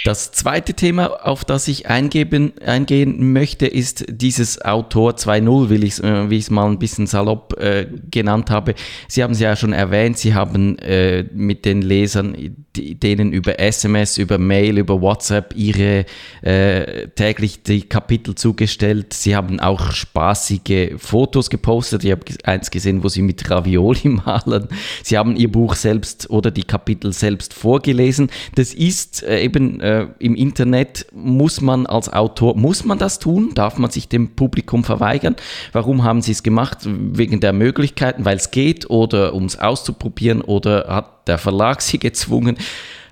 Das 0.04 0.32
zweite 0.32 0.74
Thema, 0.74 1.26
auf 1.26 1.44
das 1.44 1.68
ich 1.68 1.88
eingeben, 1.88 2.52
eingehen 2.64 3.32
möchte, 3.32 3.66
ist 3.66 4.06
dieses 4.08 4.60
Autor 4.62 5.12
2.0, 5.12 5.68
will 5.68 5.84
ich, 5.84 6.02
äh, 6.02 6.30
wie 6.30 6.36
ich 6.36 6.44
es 6.44 6.50
mal 6.50 6.66
ein 6.66 6.78
bisschen 6.78 7.06
salopp 7.06 7.60
äh, 7.60 7.86
genannt 8.10 8.50
habe. 8.50 8.74
Sie 9.06 9.22
haben 9.22 9.32
es 9.32 9.40
ja 9.40 9.54
schon 9.54 9.72
erwähnt, 9.72 10.18
Sie 10.18 10.34
haben 10.34 10.78
äh, 10.78 11.24
mit 11.32 11.64
den 11.64 11.82
Lesern, 11.82 12.56
die, 12.74 12.94
denen 12.94 13.32
über 13.32 13.60
SMS, 13.60 14.18
über 14.18 14.38
Mail, 14.38 14.78
über 14.78 15.00
WhatsApp 15.00 15.54
ihre 15.56 16.06
äh, 16.42 17.08
täglich 17.08 17.62
die 17.62 17.82
Kapitel 17.82 18.34
zugestellt. 18.34 19.12
Sie 19.12 19.36
haben 19.36 19.60
auch 19.60 19.92
spaßige 19.92 20.92
Fotos 20.96 21.50
gepostet. 21.50 22.04
Ich 22.04 22.10
habe 22.10 22.22
eins 22.44 22.70
gesehen, 22.70 23.04
wo 23.04 23.08
Sie 23.08 23.22
mit 23.22 23.48
Ravioli 23.50 24.08
malen. 24.24 24.68
Sie 25.02 25.18
haben 25.18 25.36
Ihr 25.36 25.50
Buch 25.50 25.74
selbst 25.74 26.30
oder 26.30 26.50
die 26.50 26.64
Kapitel 26.64 27.12
selbst 27.12 27.54
vorgelesen. 27.54 28.30
Das 28.54 28.74
ist 28.74 29.22
äh, 29.22 29.38
äh, 29.80 30.06
im 30.18 30.34
Internet 30.34 31.06
muss 31.12 31.60
man 31.60 31.86
als 31.86 32.12
Autor, 32.12 32.56
muss 32.56 32.84
man 32.84 32.98
das 32.98 33.18
tun? 33.18 33.52
Darf 33.54 33.78
man 33.78 33.90
sich 33.90 34.08
dem 34.08 34.34
Publikum 34.34 34.84
verweigern? 34.84 35.36
Warum 35.72 36.04
haben 36.04 36.22
sie 36.22 36.32
es 36.32 36.42
gemacht? 36.42 36.78
Wegen 36.84 37.40
der 37.40 37.52
Möglichkeiten, 37.52 38.24
weil 38.24 38.36
es 38.36 38.50
geht 38.50 38.88
oder 38.90 39.34
um 39.34 39.44
es 39.44 39.58
auszuprobieren 39.58 40.40
oder 40.40 40.86
hat 40.88 41.28
der 41.28 41.38
Verlag 41.38 41.82
sie 41.82 41.98
gezwungen? 41.98 42.56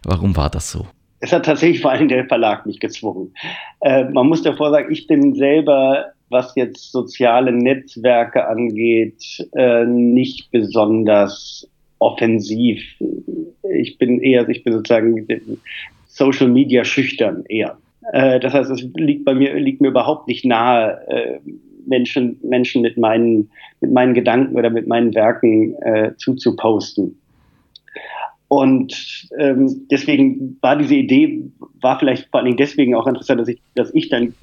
Warum 0.04 0.36
war 0.36 0.50
das 0.50 0.70
so? 0.70 0.86
Es 1.20 1.32
hat 1.32 1.46
tatsächlich 1.46 1.80
vor 1.80 1.92
allem 1.92 2.08
der 2.08 2.26
Verlag 2.26 2.66
mich 2.66 2.78
gezwungen. 2.80 3.32
Äh, 3.80 4.04
man 4.04 4.28
muss 4.28 4.42
davor 4.42 4.70
sagen, 4.70 4.92
ich 4.92 5.06
bin 5.06 5.34
selber 5.34 6.12
was 6.28 6.54
jetzt 6.56 6.92
soziale 6.92 7.52
Netzwerke 7.52 8.46
angeht, 8.46 9.48
äh, 9.52 9.84
nicht 9.84 10.50
besonders 10.50 11.68
offensiv. 11.98 12.82
Ich 13.74 13.98
bin 13.98 14.20
eher, 14.20 14.48
ich 14.48 14.64
bin 14.64 14.72
sozusagen 14.72 15.26
Social 16.16 16.48
Media 16.48 16.85
schüchtern 16.85 17.44
eher. 17.48 17.76
Äh, 18.12 18.40
das 18.40 18.55
heißt, 18.55 18.70
es 18.70 18.83
liegt 18.94 19.24
bei 19.24 19.35
mir, 19.35 19.55
liegt 19.55 19.81
mir 19.81 19.88
überhaupt 19.88 20.29
nicht 20.29 20.44
nahe, 20.44 20.98
äh, 21.09 21.38
Menschen, 21.87 22.38
Menschen 22.42 22.83
mit 22.83 22.96
meinen, 22.96 23.50
mit 23.81 23.92
meinen 23.92 24.14
Gedanken 24.14 24.57
oder 24.57 24.70
mit 24.70 24.87
meinen 24.87 25.14
Werken 25.14 25.74
äh, 25.83 26.12
zuzuposten. 26.16 27.18
Und 28.48 29.29
ähm, 29.38 29.87
deswegen 29.90 30.57
war 30.62 30.76
diese 30.76 30.94
Idee, 30.94 31.42
war 31.81 31.98
vielleicht 31.98 32.29
vor 32.31 32.40
allen 32.40 32.46
Dingen 32.46 32.57
deswegen 32.57 32.94
auch 32.94 33.07
interessant, 33.07 33.40
dass 33.40 33.48
ich, 33.48 33.61
dass 33.74 33.92
ich 33.92 34.09
dann, 34.09 34.35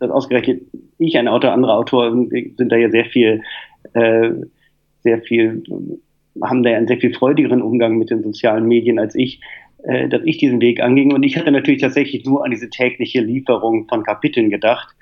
dass 0.00 0.10
ausgerechnet 0.10 0.62
ich, 0.98 1.16
ein 1.16 1.28
Autor, 1.28 1.52
andere 1.52 1.74
Autoren 1.74 2.28
sind 2.28 2.70
da 2.70 2.76
ja 2.76 2.90
sehr 2.90 3.06
viel, 3.06 3.42
äh, 3.94 4.30
sehr 5.02 5.22
viel, 5.22 5.62
haben 6.42 6.62
da 6.64 6.70
ja 6.70 6.76
einen 6.76 6.88
sehr 6.88 6.98
viel 6.98 7.14
freudigeren 7.14 7.62
Umgang 7.62 7.96
mit 7.96 8.10
den 8.10 8.22
sozialen 8.22 8.66
Medien 8.66 8.98
als 8.98 9.14
ich, 9.14 9.40
äh, 9.84 10.08
dass 10.08 10.22
ich 10.24 10.38
diesen 10.38 10.60
Weg 10.60 10.80
anging. 10.80 11.12
Und 11.12 11.22
ich 11.22 11.36
hatte 11.36 11.50
natürlich 11.50 11.80
tatsächlich 11.80 12.24
nur 12.24 12.44
an 12.44 12.50
diese 12.50 12.70
tägliche 12.70 13.20
Lieferung 13.20 13.86
von 13.88 14.02
Kapiteln 14.02 14.50
gedacht. 14.50 14.94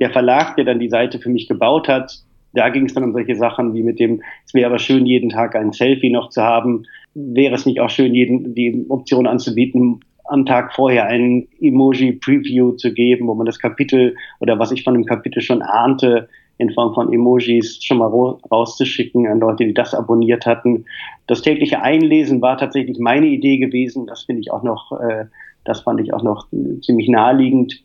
Der 0.00 0.10
Verlag, 0.10 0.56
der 0.56 0.64
dann 0.64 0.80
die 0.80 0.88
Seite 0.88 1.18
für 1.18 1.30
mich 1.30 1.48
gebaut 1.48 1.88
hat, 1.88 2.24
da 2.52 2.68
ging 2.68 2.86
es 2.86 2.94
dann 2.94 3.04
um 3.04 3.12
solche 3.12 3.34
Sachen 3.36 3.74
wie 3.74 3.82
mit 3.82 3.98
dem, 3.98 4.22
es 4.46 4.54
wäre 4.54 4.66
aber 4.66 4.78
schön, 4.78 5.06
jeden 5.06 5.30
Tag 5.30 5.56
ein 5.56 5.72
Selfie 5.72 6.10
noch 6.10 6.30
zu 6.30 6.42
haben. 6.42 6.84
Wäre 7.14 7.54
es 7.54 7.66
nicht 7.66 7.80
auch 7.80 7.90
schön, 7.90 8.14
jeden, 8.14 8.54
die 8.54 8.86
Option 8.88 9.26
anzubieten, 9.26 10.00
am 10.24 10.46
Tag 10.46 10.72
vorher 10.72 11.06
ein 11.06 11.48
Emoji-Preview 11.60 12.72
zu 12.72 12.94
geben, 12.94 13.26
wo 13.26 13.34
man 13.34 13.46
das 13.46 13.58
Kapitel 13.58 14.16
oder 14.40 14.58
was 14.58 14.72
ich 14.72 14.82
von 14.82 14.94
dem 14.94 15.04
Kapitel 15.04 15.42
schon 15.42 15.62
ahnte, 15.62 16.28
in 16.58 16.72
Form 16.72 16.94
von 16.94 17.12
Emojis 17.12 17.82
schon 17.82 17.98
mal 17.98 18.06
rauszuschicken 18.50 19.26
an 19.26 19.40
Leute, 19.40 19.64
die 19.64 19.74
das 19.74 19.94
abonniert 19.94 20.46
hatten. 20.46 20.84
Das 21.26 21.42
tägliche 21.42 21.82
Einlesen 21.82 22.40
war 22.42 22.56
tatsächlich 22.56 22.98
meine 22.98 23.26
Idee 23.26 23.58
gewesen. 23.58 24.06
Das 24.06 24.22
finde 24.22 24.40
ich 24.40 24.52
auch 24.52 24.62
noch, 24.62 24.92
äh, 25.00 25.26
das 25.64 25.80
fand 25.80 26.00
ich 26.00 26.14
auch 26.14 26.22
noch 26.22 26.46
ziemlich 26.82 27.08
naheliegend, 27.08 27.82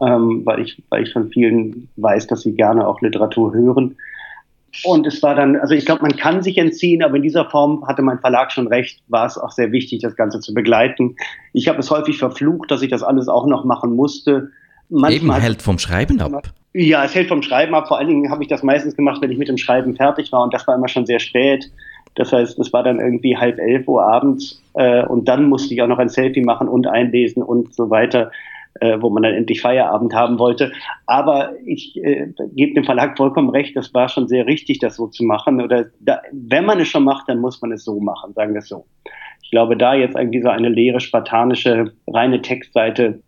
ähm, 0.00 0.42
weil 0.44 0.60
ich, 0.60 0.82
weil 0.90 1.02
ich 1.02 1.12
von 1.12 1.28
vielen 1.30 1.88
weiß, 1.96 2.28
dass 2.28 2.42
sie 2.42 2.54
gerne 2.54 2.86
auch 2.86 3.00
Literatur 3.00 3.52
hören. 3.52 3.96
Und 4.84 5.06
es 5.06 5.22
war 5.22 5.34
dann, 5.34 5.56
also 5.56 5.74
ich 5.74 5.86
glaube, 5.86 6.02
man 6.02 6.16
kann 6.16 6.42
sich 6.42 6.58
entziehen, 6.58 7.02
aber 7.02 7.16
in 7.16 7.22
dieser 7.22 7.48
Form 7.48 7.86
hatte 7.86 8.02
mein 8.02 8.18
Verlag 8.20 8.52
schon 8.52 8.68
recht, 8.68 9.00
war 9.08 9.26
es 9.26 9.38
auch 9.38 9.50
sehr 9.50 9.72
wichtig, 9.72 10.02
das 10.02 10.14
Ganze 10.14 10.40
zu 10.40 10.52
begleiten. 10.54 11.16
Ich 11.52 11.68
habe 11.68 11.78
es 11.78 11.90
häufig 11.90 12.18
verflucht, 12.18 12.70
dass 12.70 12.82
ich 12.82 12.90
das 12.90 13.02
alles 13.02 13.28
auch 13.28 13.46
noch 13.46 13.64
machen 13.64 13.96
musste. 13.96 14.50
Manchmal 14.90 15.38
Eben 15.38 15.42
hält 15.42 15.62
vom 15.62 15.78
Schreiben 15.78 16.20
ab. 16.20 16.52
Ja, 16.80 17.04
es 17.04 17.12
hält 17.14 17.28
vom 17.28 17.42
Schreiben 17.42 17.74
ab. 17.74 17.88
Vor 17.88 17.98
allen 17.98 18.06
Dingen 18.06 18.30
habe 18.30 18.42
ich 18.42 18.48
das 18.48 18.62
meistens 18.62 18.94
gemacht, 18.94 19.20
wenn 19.20 19.32
ich 19.32 19.38
mit 19.38 19.48
dem 19.48 19.58
Schreiben 19.58 19.96
fertig 19.96 20.30
war 20.30 20.44
und 20.44 20.54
das 20.54 20.64
war 20.68 20.76
immer 20.76 20.86
schon 20.86 21.06
sehr 21.06 21.18
spät. 21.18 21.68
Das 22.14 22.32
heißt, 22.32 22.56
es 22.56 22.72
war 22.72 22.84
dann 22.84 23.00
irgendwie 23.00 23.36
halb 23.36 23.58
elf 23.58 23.88
Uhr 23.88 24.02
abends 24.02 24.62
äh, 24.74 25.04
und 25.04 25.26
dann 25.28 25.48
musste 25.48 25.74
ich 25.74 25.82
auch 25.82 25.88
noch 25.88 25.98
ein 25.98 26.08
Selfie 26.08 26.42
machen 26.42 26.68
und 26.68 26.86
einlesen 26.86 27.42
und 27.42 27.74
so 27.74 27.90
weiter 27.90 28.30
äh, 28.80 28.96
wo 29.00 29.10
man 29.10 29.24
dann 29.24 29.34
endlich 29.34 29.60
Feierabend 29.60 30.14
haben 30.14 30.38
wollte. 30.38 30.70
Aber 31.06 31.52
ich 31.64 31.96
äh, 31.96 32.28
gebe 32.54 32.74
dem 32.74 32.84
Verlag 32.84 33.16
vollkommen 33.16 33.50
recht, 33.50 33.76
das 33.76 33.92
war 33.92 34.08
schon 34.08 34.28
sehr 34.28 34.46
richtig, 34.46 34.78
das 34.78 34.94
so 34.94 35.08
zu 35.08 35.24
machen. 35.24 35.60
Oder 35.60 35.86
da, 35.98 36.20
wenn 36.32 36.64
man 36.64 36.78
es 36.78 36.86
schon 36.86 37.02
macht, 37.02 37.28
dann 37.28 37.40
muss 37.40 37.60
man 37.60 37.72
es 37.72 37.84
so 37.84 37.98
machen, 37.98 38.34
sagen 38.34 38.54
wir 38.54 38.60
es 38.60 38.68
so. 38.68 38.86
Ich 39.42 39.50
glaube, 39.50 39.76
da 39.76 39.94
jetzt 39.94 40.16
irgendwie 40.16 40.42
so 40.42 40.48
eine 40.48 40.68
leere, 40.68 41.00
spartanische, 41.00 41.92
reine 42.06 42.40
Textseite 42.40 43.20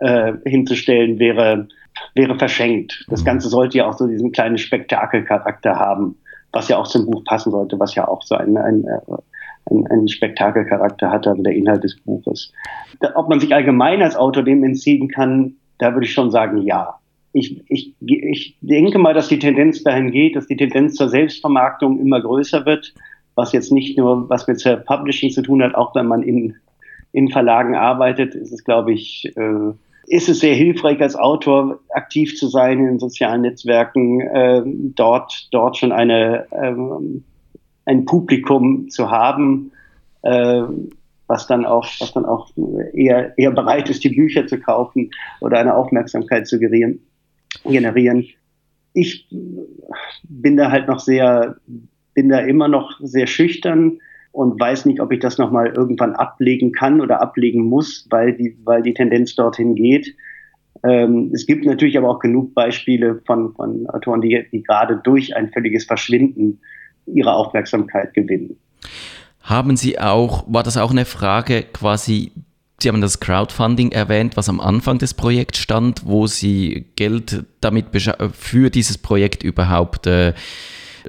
äh, 0.00 0.32
hinzustellen, 0.44 1.18
wäre, 1.18 1.68
wäre 2.14 2.36
verschenkt. 2.36 3.04
Das 3.08 3.22
mhm. 3.22 3.26
Ganze 3.26 3.48
sollte 3.48 3.78
ja 3.78 3.88
auch 3.88 3.96
so 3.96 4.06
diesen 4.06 4.32
kleinen 4.32 4.58
Spektakelcharakter 4.58 5.76
haben, 5.76 6.16
was 6.52 6.68
ja 6.68 6.78
auch 6.78 6.86
zum 6.86 7.06
Buch 7.06 7.24
passen 7.24 7.50
sollte, 7.50 7.78
was 7.78 7.94
ja 7.94 8.08
auch 8.08 8.22
so 8.22 8.34
ein, 8.34 8.56
ein, 8.56 8.84
äh, 8.84 9.14
ein, 9.70 9.86
ein 9.90 10.08
Spektakelcharakter 10.08 11.10
hat, 11.10 11.26
also 11.26 11.42
der 11.42 11.54
Inhalt 11.54 11.84
des 11.84 12.00
Buches. 12.00 12.52
Ob 13.14 13.28
man 13.28 13.40
sich 13.40 13.54
allgemein 13.54 14.02
als 14.02 14.16
Autor 14.16 14.42
dem 14.42 14.64
entziehen 14.64 15.08
kann, 15.08 15.54
da 15.78 15.94
würde 15.94 16.06
ich 16.06 16.12
schon 16.12 16.30
sagen, 16.30 16.62
ja. 16.62 16.94
Ich, 17.34 17.62
ich, 17.68 17.94
ich 18.00 18.56
denke 18.62 18.98
mal, 18.98 19.12
dass 19.12 19.28
die 19.28 19.38
Tendenz 19.38 19.84
dahin 19.84 20.10
geht, 20.10 20.34
dass 20.34 20.46
die 20.46 20.56
Tendenz 20.56 20.94
zur 20.94 21.08
Selbstvermarktung 21.08 22.00
immer 22.00 22.20
größer 22.20 22.64
wird, 22.64 22.94
was 23.34 23.52
jetzt 23.52 23.70
nicht 23.70 23.96
nur 23.98 24.28
was 24.28 24.48
mit 24.48 24.60
Publishing 24.86 25.30
zu 25.30 25.42
tun 25.42 25.62
hat, 25.62 25.74
auch 25.74 25.94
wenn 25.94 26.06
man 26.06 26.22
in, 26.22 26.56
in 27.12 27.30
Verlagen 27.30 27.76
arbeitet, 27.76 28.34
ist 28.34 28.52
es, 28.52 28.64
glaube 28.64 28.92
ich, 28.92 29.30
äh, 29.36 29.72
ist 30.08 30.28
es 30.28 30.40
sehr 30.40 30.54
hilfreich, 30.54 31.00
als 31.00 31.16
Autor 31.16 31.80
aktiv 31.90 32.36
zu 32.36 32.48
sein 32.48 32.86
in 32.86 32.98
sozialen 32.98 33.42
Netzwerken, 33.42 34.20
äh, 34.20 34.62
dort, 34.64 35.48
dort 35.52 35.76
schon 35.76 35.92
eine, 35.92 36.46
ähm, 36.52 37.24
ein 37.84 38.04
Publikum 38.04 38.88
zu 38.88 39.10
haben, 39.10 39.70
äh, 40.22 40.62
was 41.26 41.46
dann 41.46 41.66
auch, 41.66 41.86
was 42.00 42.12
dann 42.12 42.24
auch 42.24 42.50
eher, 42.94 43.36
eher 43.36 43.50
bereit 43.50 43.90
ist, 43.90 44.02
die 44.02 44.08
Bücher 44.08 44.46
zu 44.46 44.58
kaufen 44.58 45.10
oder 45.40 45.58
eine 45.58 45.74
Aufmerksamkeit 45.74 46.48
zu 46.48 46.58
generieren. 46.58 48.26
Ich 48.94 49.28
bin 50.22 50.56
da 50.56 50.70
halt 50.70 50.88
noch 50.88 51.00
sehr, 51.00 51.56
bin 52.14 52.30
da 52.30 52.38
immer 52.38 52.68
noch 52.68 52.98
sehr 53.00 53.26
schüchtern 53.26 54.00
und 54.38 54.60
weiß 54.60 54.84
nicht, 54.84 55.00
ob 55.00 55.10
ich 55.10 55.18
das 55.18 55.36
nochmal 55.36 55.72
irgendwann 55.76 56.14
ablegen 56.14 56.70
kann 56.70 57.00
oder 57.00 57.20
ablegen 57.20 57.64
muss, 57.64 58.06
weil 58.08 58.36
die, 58.36 58.56
weil 58.62 58.82
die 58.82 58.94
Tendenz 58.94 59.34
dorthin 59.34 59.74
geht. 59.74 60.14
Ähm, 60.84 61.32
es 61.34 61.44
gibt 61.44 61.64
natürlich 61.64 61.98
aber 61.98 62.08
auch 62.08 62.20
genug 62.20 62.54
Beispiele 62.54 63.20
von, 63.26 63.52
von 63.54 63.88
Autoren, 63.88 64.20
die, 64.20 64.46
die 64.52 64.62
gerade 64.62 65.00
durch 65.02 65.34
ein 65.34 65.50
völliges 65.50 65.86
Verschwinden 65.86 66.60
ihre 67.06 67.32
Aufmerksamkeit 67.32 68.14
gewinnen. 68.14 68.56
Haben 69.42 69.76
Sie 69.76 69.98
auch, 69.98 70.44
war 70.46 70.62
das 70.62 70.76
auch 70.76 70.92
eine 70.92 71.04
Frage 71.04 71.64
quasi, 71.72 72.30
Sie 72.78 72.88
haben 72.88 73.00
das 73.00 73.18
Crowdfunding 73.18 73.90
erwähnt, 73.90 74.36
was 74.36 74.48
am 74.48 74.60
Anfang 74.60 74.98
des 74.98 75.14
Projekts 75.14 75.58
stand, 75.58 76.06
wo 76.06 76.28
Sie 76.28 76.86
Geld 76.94 77.44
damit 77.60 77.86
für 78.34 78.70
dieses 78.70 78.98
Projekt 78.98 79.42
überhaupt 79.42 80.06
äh, 80.06 80.32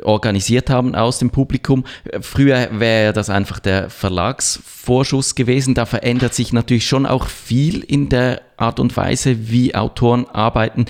organisiert 0.04 0.70
haben 0.70 0.96
aus 0.96 1.20
dem 1.20 1.30
Publikum. 1.30 1.84
Früher 2.22 2.70
wäre 2.80 3.14
das 3.14 3.30
einfach 3.30 3.60
der 3.60 3.90
Verlagsvorschuss 3.90 5.36
gewesen. 5.36 5.74
Da 5.76 5.86
verändert 5.86 6.34
sich 6.34 6.54
natürlich 6.54 6.88
schon 6.88 7.06
auch 7.06 7.28
viel 7.28 7.80
in 7.80 8.10
der 8.10 8.42
Art 8.58 8.80
und 8.80 8.96
Weise, 8.98 9.50
wie 9.50 9.76
Autoren 9.76 10.26
arbeiten. 10.28 10.86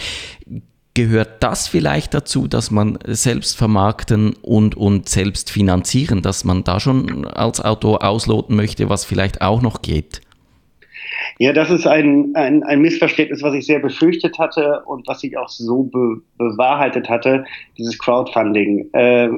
Gehört 0.94 1.44
das 1.44 1.68
vielleicht 1.68 2.14
dazu, 2.14 2.48
dass 2.48 2.72
man 2.72 2.98
selbst 3.06 3.56
vermarkten 3.56 4.34
und, 4.42 4.76
und 4.76 5.08
selbst 5.08 5.52
finanzieren, 5.52 6.22
dass 6.22 6.44
man 6.44 6.64
da 6.64 6.80
schon 6.80 7.26
als 7.26 7.62
Autor 7.62 8.04
ausloten 8.04 8.56
möchte, 8.56 8.90
was 8.90 9.06
vielleicht 9.06 9.42
auch 9.42 9.62
noch 9.62 9.82
geht? 9.82 10.22
Ja, 11.42 11.54
das 11.54 11.70
ist 11.70 11.88
ein, 11.88 12.36
ein, 12.36 12.64
ein 12.64 12.82
Missverständnis, 12.82 13.42
was 13.42 13.54
ich 13.54 13.66
sehr 13.66 13.80
befürchtet 13.80 14.38
hatte 14.38 14.84
und 14.86 15.08
was 15.08 15.22
sich 15.22 15.38
auch 15.38 15.48
so 15.48 15.84
be 15.84 16.22
bewahrheitet 16.38 17.08
hatte, 17.10 17.46
dieses 17.78 17.98
Crowdfunding. 17.98 18.90
Äh, 18.92 19.30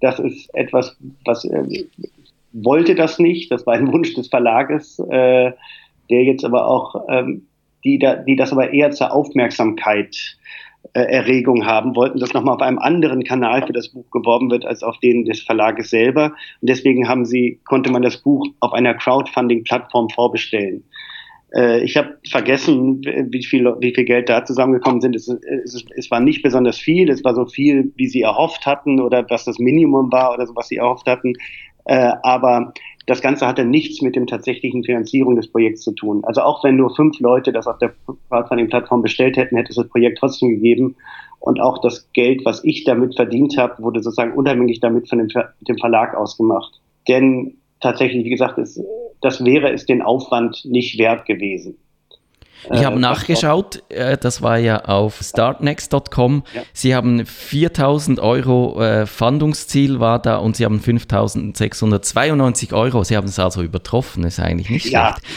das 0.00 0.20
ist 0.20 0.54
etwas, 0.54 0.96
was 1.24 1.44
äh, 1.44 1.84
wollte 2.52 2.94
das 2.94 3.18
nicht, 3.18 3.50
das 3.50 3.66
war 3.66 3.74
ein 3.74 3.92
Wunsch 3.92 4.14
des 4.14 4.28
Verlages, 4.28 5.00
äh, 5.00 5.52
der 6.10 6.22
jetzt 6.22 6.44
aber 6.44 6.68
auch, 6.68 7.08
ähm, 7.08 7.46
die, 7.82 7.98
da, 7.98 8.14
die 8.14 8.36
das 8.36 8.52
aber 8.52 8.72
eher 8.72 8.92
zur 8.92 9.12
Aufmerksamkeit 9.12 10.36
äh, 10.94 11.00
Erregung 11.00 11.66
haben 11.66 11.96
wollten, 11.96 12.20
dass 12.20 12.34
nochmal 12.34 12.54
auf 12.54 12.62
einem 12.62 12.78
anderen 12.78 13.24
Kanal 13.24 13.66
für 13.66 13.72
das 13.72 13.88
Buch 13.88 14.08
geworben 14.10 14.50
wird 14.50 14.64
als 14.64 14.82
auf 14.82 14.98
den 14.98 15.24
des 15.24 15.40
Verlages 15.40 15.90
selber. 15.90 16.34
Und 16.60 16.68
deswegen 16.68 17.08
haben 17.08 17.24
sie, 17.24 17.60
konnte 17.64 17.90
man 17.90 18.02
das 18.02 18.18
Buch 18.18 18.46
auf 18.60 18.72
einer 18.72 18.94
Crowdfunding-Plattform 18.94 20.10
vorbestellen. 20.10 20.84
Äh, 21.54 21.84
ich 21.84 21.96
habe 21.96 22.18
vergessen, 22.28 23.02
wie 23.02 23.44
viel, 23.44 23.64
wie 23.80 23.94
viel 23.94 24.04
Geld 24.04 24.28
da 24.28 24.44
zusammengekommen 24.44 25.00
sind. 25.00 25.14
Es, 25.16 25.28
es, 25.28 25.84
es, 25.94 26.10
war 26.10 26.20
nicht 26.20 26.42
besonders 26.42 26.78
viel. 26.78 27.10
Es 27.10 27.24
war 27.24 27.34
so 27.34 27.46
viel, 27.46 27.92
wie 27.96 28.08
sie 28.08 28.22
erhofft 28.22 28.66
hatten 28.66 29.00
oder 29.00 29.24
was 29.28 29.44
das 29.44 29.58
Minimum 29.58 30.10
war 30.12 30.32
oder 30.32 30.46
so, 30.46 30.56
was 30.56 30.68
sie 30.68 30.76
erhofft 30.76 31.06
hatten. 31.06 31.34
Äh, 31.84 32.12
aber 32.22 32.72
das 33.06 33.20
Ganze 33.20 33.46
hatte 33.46 33.64
nichts 33.64 34.00
mit 34.00 34.14
dem 34.14 34.26
tatsächlichen 34.26 34.84
Finanzierung 34.84 35.36
des 35.36 35.50
Projekts 35.50 35.82
zu 35.82 35.92
tun. 35.92 36.22
Also 36.24 36.42
auch 36.42 36.62
wenn 36.64 36.76
nur 36.76 36.94
fünf 36.94 37.18
Leute 37.20 37.52
das 37.52 37.66
auf 37.66 37.78
der 37.78 37.92
Crowdfunding-Plattform 38.28 39.02
bestellt 39.02 39.36
hätten, 39.36 39.56
hätte 39.56 39.70
es 39.70 39.76
das 39.76 39.88
Projekt 39.88 40.18
trotzdem 40.18 40.50
gegeben. 40.50 40.96
Und 41.40 41.60
auch 41.60 41.80
das 41.80 42.08
Geld, 42.12 42.44
was 42.44 42.64
ich 42.64 42.84
damit 42.84 43.16
verdient 43.16 43.58
habe, 43.58 43.82
wurde 43.82 44.00
sozusagen 44.00 44.34
unabhängig 44.34 44.78
damit 44.78 45.08
von 45.08 45.18
dem, 45.18 45.28
dem 45.66 45.78
Verlag 45.78 46.14
ausgemacht. 46.14 46.80
Denn 47.08 47.56
tatsächlich, 47.82 48.24
wie 48.24 48.30
gesagt, 48.30 48.58
es, 48.58 48.80
das 49.20 49.44
wäre 49.44 49.72
es 49.72 49.84
den 49.84 50.00
Aufwand 50.00 50.64
nicht 50.64 50.98
wert 50.98 51.26
gewesen. 51.26 51.78
Ich 52.70 52.84
habe 52.84 52.96
äh, 52.96 53.00
nachgeschaut, 53.00 53.82
äh, 53.88 54.16
das 54.16 54.42
war 54.42 54.58
ja 54.58 54.84
auf 54.84 55.20
startnext.com. 55.22 56.44
Ja. 56.54 56.62
Sie 56.72 56.94
haben 56.94 57.26
4000 57.26 58.20
Euro 58.20 58.80
äh, 58.80 59.06
Fandungsziel 59.06 60.00
war 60.00 60.20
da 60.20 60.36
und 60.36 60.56
Sie 60.56 60.64
haben 60.64 60.80
5692 60.80 62.72
Euro. 62.72 63.04
Sie 63.04 63.16
haben 63.16 63.26
es 63.26 63.38
also 63.38 63.62
übertroffen, 63.62 64.24
ist 64.24 64.40
eigentlich 64.40 64.70
nicht 64.70 64.90
ja. 64.90 65.16
schlecht. 65.16 65.22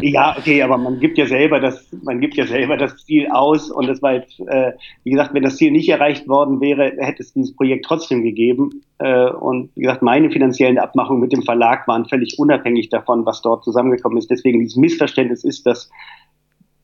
Ja, 0.00 0.36
okay, 0.36 0.62
aber 0.62 0.76
man 0.76 0.98
gibt 0.98 1.18
ja 1.18 1.26
selber 1.26 1.60
das, 1.60 1.86
man 2.02 2.20
gibt 2.20 2.36
ja 2.36 2.46
selber 2.46 2.76
das 2.76 2.96
Ziel 3.04 3.28
aus 3.30 3.70
und 3.70 3.86
das 3.86 4.02
war 4.02 4.14
jetzt, 4.14 4.40
äh, 4.40 4.72
wie 5.04 5.10
gesagt, 5.10 5.34
wenn 5.34 5.42
das 5.42 5.56
Ziel 5.56 5.70
nicht 5.70 5.88
erreicht 5.88 6.28
worden 6.28 6.60
wäre, 6.60 6.92
hätte 6.98 7.22
es 7.22 7.32
dieses 7.32 7.54
Projekt 7.54 7.84
trotzdem 7.84 8.22
gegeben. 8.22 8.82
Äh, 8.98 9.30
und 9.30 9.70
wie 9.76 9.82
gesagt, 9.82 10.02
meine 10.02 10.30
finanziellen 10.30 10.78
Abmachungen 10.78 11.20
mit 11.20 11.32
dem 11.32 11.42
Verlag 11.42 11.86
waren 11.86 12.06
völlig 12.06 12.38
unabhängig 12.38 12.88
davon, 12.88 13.24
was 13.26 13.42
dort 13.42 13.64
zusammengekommen 13.64 14.18
ist. 14.18 14.30
Deswegen 14.30 14.60
dieses 14.60 14.76
Missverständnis 14.76 15.44
ist, 15.44 15.66
dass 15.66 15.90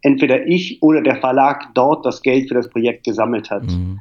entweder 0.04 0.46
ich 0.46 0.82
oder 0.82 1.00
der 1.00 1.16
Verlag 1.16 1.74
dort 1.74 2.04
das 2.04 2.22
Geld 2.22 2.48
für 2.48 2.54
das 2.54 2.68
Projekt 2.68 3.04
gesammelt 3.04 3.50
hat. 3.50 3.64
Mhm. 3.64 4.00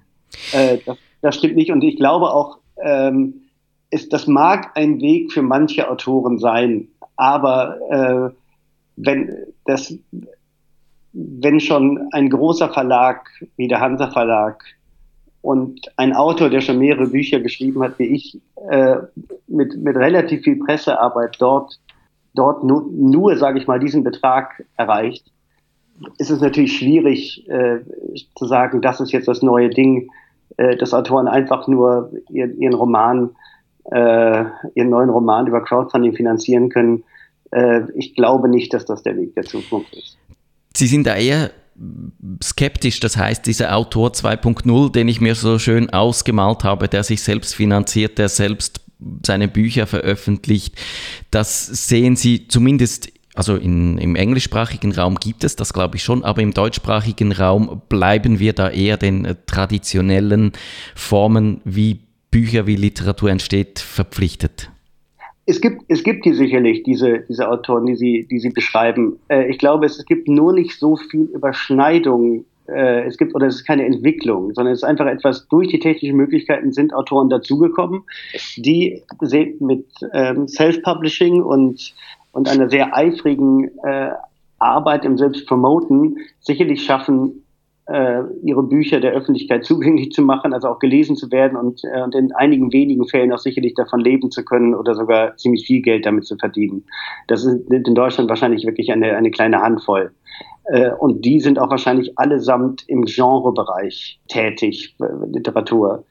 Äh, 0.52 0.78
das, 0.86 0.98
das, 1.22 1.36
stimmt 1.38 1.56
nicht. 1.56 1.72
Und 1.72 1.84
ich 1.84 1.96
glaube 1.96 2.30
auch, 2.30 2.60
ähm, 2.84 3.36
ist, 3.90 4.12
das 4.12 4.28
mag 4.28 4.72
ein 4.76 5.00
Weg 5.00 5.32
für 5.32 5.42
manche 5.42 5.90
Autoren 5.90 6.40
sein, 6.40 6.90
aber 7.16 7.78
äh, 7.90 8.36
wenn 8.98 9.34
das, 9.66 9.98
wenn 11.14 11.60
schon 11.60 12.10
ein 12.12 12.30
großer 12.30 12.70
Verlag 12.70 13.30
wie 13.56 13.70
der 13.70 13.80
Hansa 13.80 14.12
Verlag 14.12 14.62
und 15.42 15.80
ein 15.96 16.14
Autor, 16.14 16.50
der 16.50 16.62
schon 16.62 16.80
mehrere 16.80 17.08
Bücher 17.08 17.40
geschrieben 17.40 17.82
hat, 17.82 17.98
wie 17.98 18.16
ich, 18.16 18.42
äh, 18.70 18.98
mit, 19.48 19.78
mit 19.78 19.96
relativ 19.96 20.44
viel 20.44 20.58
Pressearbeit 20.58 21.38
dort, 21.40 21.80
dort 22.34 22.64
nur, 22.64 22.90
nur 22.92 23.38
sage 23.38 23.60
ich 23.60 23.68
mal, 23.68 23.80
diesen 23.80 24.04
Betrag 24.04 24.66
erreicht, 24.76 25.32
ist 26.18 26.32
es 26.32 26.42
natürlich 26.42 26.78
schwierig 26.78 27.48
äh, 27.50 27.80
zu 28.36 28.46
sagen, 28.46 28.82
das 28.82 29.00
ist 29.00 29.12
jetzt 29.12 29.28
das 29.28 29.42
neue 29.42 29.70
Ding. 29.70 30.10
äh, 30.58 30.78
dass 30.78 30.94
Autoren 30.94 31.28
einfach 31.28 31.68
nur 31.68 32.12
ihren, 32.30 32.60
ihren 32.60 32.74
Roman, 32.74 33.32
äh, 33.86 34.44
ihren 34.76 34.90
neuen 34.90 35.10
Roman 35.10 35.48
über 35.48 35.64
Crowdfunding 35.64 36.14
finanzieren 36.14 36.70
können. 36.70 37.04
Äh, 37.52 37.82
ich 37.96 38.16
glaube 38.16 38.50
nicht, 38.50 38.74
dass 38.74 38.86
das 38.86 39.04
der 39.04 39.18
Weg 39.18 39.34
der 39.36 39.46
Zukunft 39.46 39.96
ist. 39.96 40.18
Sie 40.76 40.88
sind 40.88 41.08
da 41.08 41.16
eher 41.16 41.52
skeptisch, 42.44 43.00
das 43.00 43.18
heißt, 43.18 43.48
dieser 43.48 43.76
Autor 43.76 44.10
2.0, 44.12 44.92
den 44.92 45.08
ich 45.08 45.22
mir 45.22 45.34
so 45.34 45.58
schön 45.58 45.90
ausgemalt 45.90 46.64
habe, 46.64 46.88
der 46.88 47.04
sich 47.04 47.24
selbst 47.24 47.56
finanziert, 47.56 48.20
der 48.20 48.30
selbst 48.30 48.82
seine 49.26 49.48
Bücher 49.48 49.88
veröffentlicht, 49.88 50.76
das 51.32 51.66
sehen 51.66 52.16
Sie 52.16 52.48
zumindest 52.48 53.12
also 53.36 53.56
in, 53.56 53.98
im 53.98 54.16
englischsprachigen 54.16 54.92
Raum 54.92 55.16
gibt 55.16 55.44
es 55.44 55.56
das, 55.56 55.74
glaube 55.74 55.98
ich 55.98 56.04
schon, 56.04 56.24
aber 56.24 56.42
im 56.42 56.54
deutschsprachigen 56.54 57.32
Raum 57.32 57.82
bleiben 57.90 58.40
wir 58.40 58.54
da 58.54 58.70
eher 58.70 58.98
den 58.98 59.26
äh, 59.26 59.36
traditionellen 59.48 60.52
Formen, 60.96 61.62
wie 61.64 62.00
Bücher, 62.30 62.68
wie 62.68 62.76
Literatur 62.76 63.30
entsteht, 63.32 63.80
verpflichtet. 63.80 64.70
Es 65.46 65.60
gibt, 65.60 65.84
es 65.90 66.04
gibt 66.04 66.26
die 66.26 66.34
sicherlich, 66.34 66.84
diese, 66.84 67.26
diese 67.28 67.50
Autoren, 67.50 67.86
die 67.86 67.96
Sie, 67.96 68.28
die 68.30 68.40
Sie 68.40 68.50
beschreiben. 68.50 69.20
Äh, 69.30 69.50
ich 69.50 69.58
glaube, 69.58 69.86
es, 69.86 69.98
es 69.98 70.06
gibt 70.06 70.28
nur 70.28 70.54
nicht 70.54 70.80
so 70.80 70.96
viel 70.96 71.24
Überschneidung. 71.34 72.46
Äh, 72.68 73.04
es 73.06 73.18
gibt, 73.18 73.36
oder 73.36 73.48
es 73.48 73.56
ist 73.56 73.66
keine 73.66 73.86
Entwicklung, 73.86 74.54
sondern 74.54 74.74
es 74.74 74.80
ist 74.80 74.84
einfach 74.84 75.08
etwas, 75.08 75.48
durch 75.50 75.68
die 75.68 75.80
technischen 75.80 76.16
Möglichkeiten 76.16 76.72
sind 76.72 76.94
Autoren 76.94 77.30
dazugekommen, 77.30 78.04
die 78.56 79.04
mit 79.60 79.86
ähm, 80.14 80.48
Self-Publishing 80.48 81.42
und 81.42 81.94
und 82.34 82.50
einer 82.50 82.70
sehr 82.70 82.96
eifrigen 82.96 83.70
äh, 83.84 84.10
Arbeit 84.60 85.06
im 85.06 85.18
Selbstpromoten 85.18 86.18
sicherlich 86.42 86.84
schaffen, 86.84 87.44
äh, 87.86 88.24
ihre 88.44 88.64
Bücher 88.64 89.00
der 89.00 89.12
Öffentlichkeit 89.12 89.66
zugänglich 89.66 90.12
zu 90.12 90.22
machen, 90.22 90.54
also 90.54 90.70
auch 90.70 90.80
gelesen 90.80 91.16
zu 91.16 91.32
werden 91.32 91.58
und, 91.58 91.82
äh, 91.84 92.02
und 92.02 92.16
in 92.16 92.32
einigen 92.34 92.72
wenigen 92.72 93.08
Fällen 93.08 93.32
auch 93.34 93.40
sicherlich 93.40 93.74
davon 93.74 94.00
leben 94.00 94.32
zu 94.32 94.44
können 94.46 94.74
oder 94.74 94.96
sogar 94.96 95.36
ziemlich 95.38 95.66
viel 95.66 95.82
Geld 95.82 96.06
damit 96.06 96.26
zu 96.26 96.38
verdienen. 96.38 96.86
Das 97.28 97.44
ist 97.44 97.70
in 97.72 97.96
Deutschland 97.96 98.30
wahrscheinlich 98.30 98.66
wirklich 98.66 98.92
eine, 98.92 99.16
eine 99.16 99.32
kleine 99.32 99.62
Handvoll. 99.62 100.12
Äh, 100.66 100.92
und 100.92 101.26
die 101.26 101.40
sind 101.40 101.60
auch 101.60 101.70
wahrscheinlich 101.70 102.18
allesamt 102.18 102.84
im 102.88 103.04
Genrebereich 103.04 104.20
tätig, 104.30 104.96
äh, 105.02 105.06
Literatur. 105.28 106.06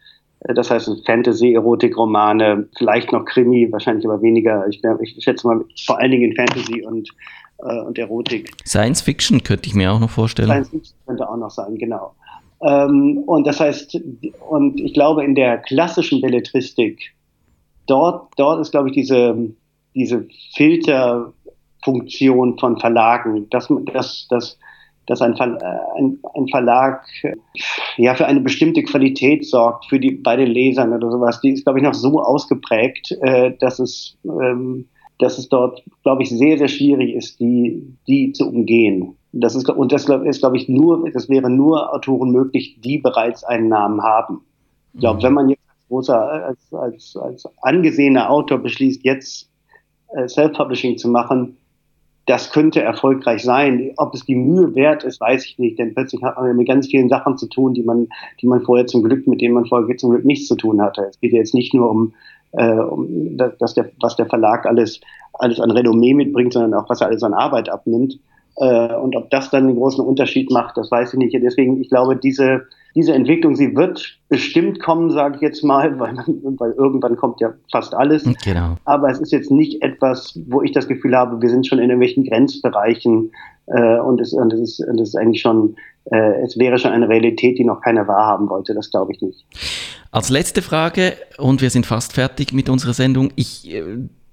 Das 0.44 0.70
heißt 0.70 0.90
Fantasy, 1.06 1.54
Erotik-Romane, 1.54 2.68
vielleicht 2.76 3.12
noch 3.12 3.24
Krimi, 3.24 3.70
wahrscheinlich 3.70 4.04
aber 4.04 4.20
weniger. 4.22 4.66
Ich, 4.68 4.82
ich 5.00 5.22
schätze 5.22 5.46
mal 5.46 5.64
vor 5.86 6.00
allen 6.00 6.10
Dingen 6.10 6.32
in 6.32 6.36
Fantasy 6.36 6.82
und, 6.82 7.08
äh, 7.58 7.78
und 7.80 7.96
Erotik. 7.98 8.50
Science 8.66 9.02
Fiction 9.02 9.44
könnte 9.44 9.68
ich 9.68 9.74
mir 9.74 9.92
auch 9.92 10.00
noch 10.00 10.10
vorstellen. 10.10 10.48
Science 10.48 10.70
Fiction 10.70 10.96
könnte 11.06 11.28
auch 11.28 11.36
noch 11.36 11.50
sein, 11.50 11.76
genau. 11.76 12.14
Ähm, 12.62 13.18
und 13.26 13.46
das 13.46 13.60
heißt, 13.60 14.00
und 14.48 14.80
ich 14.80 14.94
glaube, 14.94 15.24
in 15.24 15.36
der 15.36 15.58
klassischen 15.58 16.20
Belletristik, 16.20 17.14
dort, 17.86 18.32
dort 18.36 18.60
ist, 18.60 18.72
glaube 18.72 18.88
ich, 18.88 18.94
diese, 18.94 19.36
diese 19.94 20.26
Filterfunktion 20.54 22.58
von 22.58 22.78
Verlagen, 22.78 23.48
dass, 23.50 23.68
dass, 23.92 24.26
dass 24.28 24.58
dass 25.06 25.20
ein, 25.20 25.36
Ver, 25.36 25.58
äh, 25.60 25.98
ein, 25.98 26.18
ein, 26.34 26.48
Verlag 26.48 27.04
ja 27.96 28.14
für 28.14 28.26
eine 28.26 28.40
bestimmte 28.40 28.82
Qualität 28.82 29.44
sorgt 29.46 29.86
für 29.86 29.98
die 29.98 30.12
bei 30.12 30.36
den 30.36 30.48
Lesern 30.48 30.92
oder 30.92 31.10
sowas. 31.10 31.40
Die 31.40 31.50
ist 31.50 31.64
glaube 31.64 31.80
ich 31.80 31.84
noch 31.84 31.94
so 31.94 32.20
ausgeprägt, 32.20 33.12
äh, 33.20 33.52
dass 33.58 33.78
es 33.78 34.16
ähm, 34.24 34.86
dass 35.18 35.38
es 35.38 35.48
dort 35.48 35.82
glaube 36.02 36.22
ich 36.22 36.30
sehr 36.30 36.58
sehr 36.58 36.68
schwierig 36.68 37.14
ist, 37.14 37.40
die 37.40 37.96
die 38.06 38.32
zu 38.32 38.48
umgehen. 38.48 39.16
Das 39.32 39.54
ist 39.54 39.68
und 39.68 39.92
das 39.92 40.06
ist 40.08 40.40
glaube 40.40 40.56
ich 40.56 40.68
nur 40.68 41.10
das 41.10 41.28
wäre 41.28 41.50
nur 41.50 41.92
Autoren 41.92 42.30
möglich, 42.30 42.78
die 42.80 42.98
bereits 42.98 43.44
einen 43.44 43.68
Namen 43.68 44.02
haben. 44.02 44.42
Ich 44.94 45.00
glaube, 45.00 45.18
mhm. 45.18 45.22
wenn 45.24 45.34
man 45.34 45.48
jetzt 45.48 45.62
als 45.68 45.88
großer 45.88 46.46
als 46.46 46.72
als 46.72 47.16
als 47.16 47.48
angesehener 47.62 48.30
Autor 48.30 48.58
beschließt, 48.58 49.04
jetzt 49.04 49.48
äh, 50.14 50.28
Self-Publishing 50.28 50.98
zu 50.98 51.08
machen, 51.08 51.56
das 52.26 52.52
könnte 52.52 52.82
erfolgreich 52.82 53.42
sein. 53.42 53.92
Ob 53.96 54.14
es 54.14 54.24
die 54.24 54.34
Mühe 54.34 54.74
wert 54.74 55.04
ist, 55.04 55.20
weiß 55.20 55.44
ich 55.44 55.58
nicht, 55.58 55.78
denn 55.78 55.94
plötzlich 55.94 56.22
hat 56.22 56.36
man 56.36 56.56
mit 56.56 56.68
ganz 56.68 56.86
vielen 56.86 57.08
Sachen 57.08 57.36
zu 57.36 57.48
tun, 57.48 57.74
die 57.74 57.82
man, 57.82 58.08
die 58.40 58.46
man 58.46 58.62
vorher 58.62 58.86
zum 58.86 59.02
Glück, 59.02 59.26
mit 59.26 59.40
denen 59.40 59.54
man 59.54 59.66
vorher 59.66 59.96
zum 59.96 60.10
Glück 60.10 60.24
nichts 60.24 60.46
zu 60.46 60.54
tun 60.54 60.80
hatte. 60.80 61.02
Es 61.02 61.20
geht 61.20 61.32
jetzt 61.32 61.54
nicht 61.54 61.74
nur 61.74 61.90
um, 61.90 62.14
äh, 62.52 62.74
um 62.74 63.36
dass 63.36 63.74
der, 63.74 63.90
was 64.00 64.16
der 64.16 64.26
Verlag 64.26 64.66
alles, 64.66 65.00
alles 65.34 65.58
an 65.58 65.70
Renommee 65.70 66.14
mitbringt, 66.14 66.52
sondern 66.52 66.74
auch 66.74 66.88
was 66.88 67.00
er 67.00 67.08
alles 67.08 67.22
an 67.22 67.34
Arbeit 67.34 67.68
abnimmt. 67.68 68.18
Äh, 68.56 68.94
und 68.94 69.16
ob 69.16 69.30
das 69.30 69.50
dann 69.50 69.64
einen 69.64 69.76
großen 69.76 70.04
Unterschied 70.04 70.50
macht, 70.50 70.76
das 70.76 70.90
weiß 70.90 71.14
ich 71.14 71.18
nicht. 71.18 71.34
Deswegen, 71.34 71.80
ich 71.80 71.88
glaube, 71.88 72.16
diese, 72.16 72.66
diese 72.94 73.14
Entwicklung, 73.14 73.56
sie 73.56 73.74
wird 73.74 74.18
bestimmt 74.28 74.80
kommen, 74.80 75.10
sage 75.10 75.36
ich 75.36 75.40
jetzt 75.42 75.64
mal, 75.64 75.98
weil, 75.98 76.16
weil 76.58 76.72
irgendwann 76.72 77.16
kommt 77.16 77.40
ja 77.40 77.54
fast 77.70 77.94
alles. 77.94 78.24
Genau. 78.44 78.76
Aber 78.84 79.10
es 79.10 79.20
ist 79.20 79.32
jetzt 79.32 79.50
nicht 79.50 79.82
etwas, 79.82 80.38
wo 80.48 80.62
ich 80.62 80.72
das 80.72 80.86
Gefühl 80.86 81.16
habe, 81.16 81.40
wir 81.40 81.48
sind 81.48 81.66
schon 81.66 81.78
in 81.78 81.84
irgendwelchen 81.84 82.24
Grenzbereichen 82.24 83.32
äh, 83.66 83.98
und, 83.98 84.20
es, 84.20 84.32
und, 84.32 84.52
es 84.52 84.60
ist, 84.60 84.86
und 84.86 85.00
es 85.00 85.10
ist 85.10 85.16
eigentlich 85.16 85.40
schon, 85.40 85.76
äh, 86.10 86.42
es 86.42 86.58
wäre 86.58 86.78
schon 86.78 86.92
eine 86.92 87.08
Realität, 87.08 87.58
die 87.58 87.64
noch 87.64 87.80
keiner 87.80 88.06
wahrhaben 88.06 88.50
wollte. 88.50 88.74
Das 88.74 88.90
glaube 88.90 89.12
ich 89.12 89.22
nicht. 89.22 89.46
Als 90.10 90.28
letzte 90.28 90.60
Frage, 90.60 91.14
und 91.38 91.62
wir 91.62 91.70
sind 91.70 91.86
fast 91.86 92.12
fertig 92.12 92.52
mit 92.52 92.68
unserer 92.68 92.92
Sendung. 92.92 93.30
Ich 93.34 93.72
äh, 93.72 93.82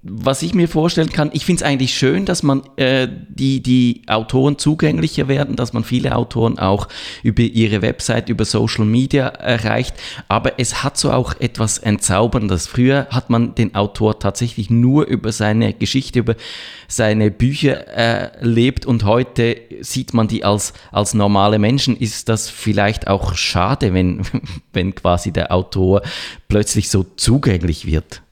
was 0.02 0.40
ich 0.40 0.54
mir 0.54 0.66
vorstellen 0.66 1.10
kann, 1.10 1.28
ich 1.34 1.44
finde 1.44 1.62
es 1.62 1.68
eigentlich 1.68 1.94
schön, 1.94 2.24
dass 2.24 2.42
man 2.42 2.62
äh, 2.76 3.06
die, 3.28 3.62
die 3.62 4.02
Autoren 4.06 4.56
zugänglicher 4.56 5.28
werden, 5.28 5.56
dass 5.56 5.74
man 5.74 5.84
viele 5.84 6.16
Autoren 6.16 6.58
auch 6.58 6.88
über 7.22 7.42
ihre 7.42 7.82
Website, 7.82 8.30
über 8.30 8.46
Social 8.46 8.86
Media 8.86 9.26
erreicht. 9.26 9.94
Aber 10.26 10.58
es 10.58 10.82
hat 10.82 10.96
so 10.96 11.12
auch 11.12 11.34
etwas 11.38 11.76
Entzauberndes. 11.76 12.66
Früher 12.66 13.08
hat 13.10 13.28
man 13.28 13.54
den 13.54 13.74
Autor 13.74 14.18
tatsächlich 14.18 14.70
nur 14.70 15.04
über 15.04 15.32
seine 15.32 15.74
Geschichte, 15.74 16.20
über 16.20 16.34
seine 16.88 17.30
Bücher 17.30 17.86
erlebt 17.88 18.86
und 18.86 19.04
heute 19.04 19.58
sieht 19.82 20.14
man 20.14 20.28
die 20.28 20.44
als, 20.44 20.72
als 20.92 21.12
normale 21.12 21.58
Menschen. 21.58 21.94
Ist 21.94 22.30
das 22.30 22.48
vielleicht 22.48 23.06
auch 23.06 23.34
schade, 23.34 23.92
wenn, 23.92 24.22
wenn 24.72 24.94
quasi 24.94 25.30
der 25.30 25.52
Autor 25.52 26.00
plötzlich 26.48 26.88
so 26.88 27.04
zugänglich 27.16 27.84
wird? 27.84 28.22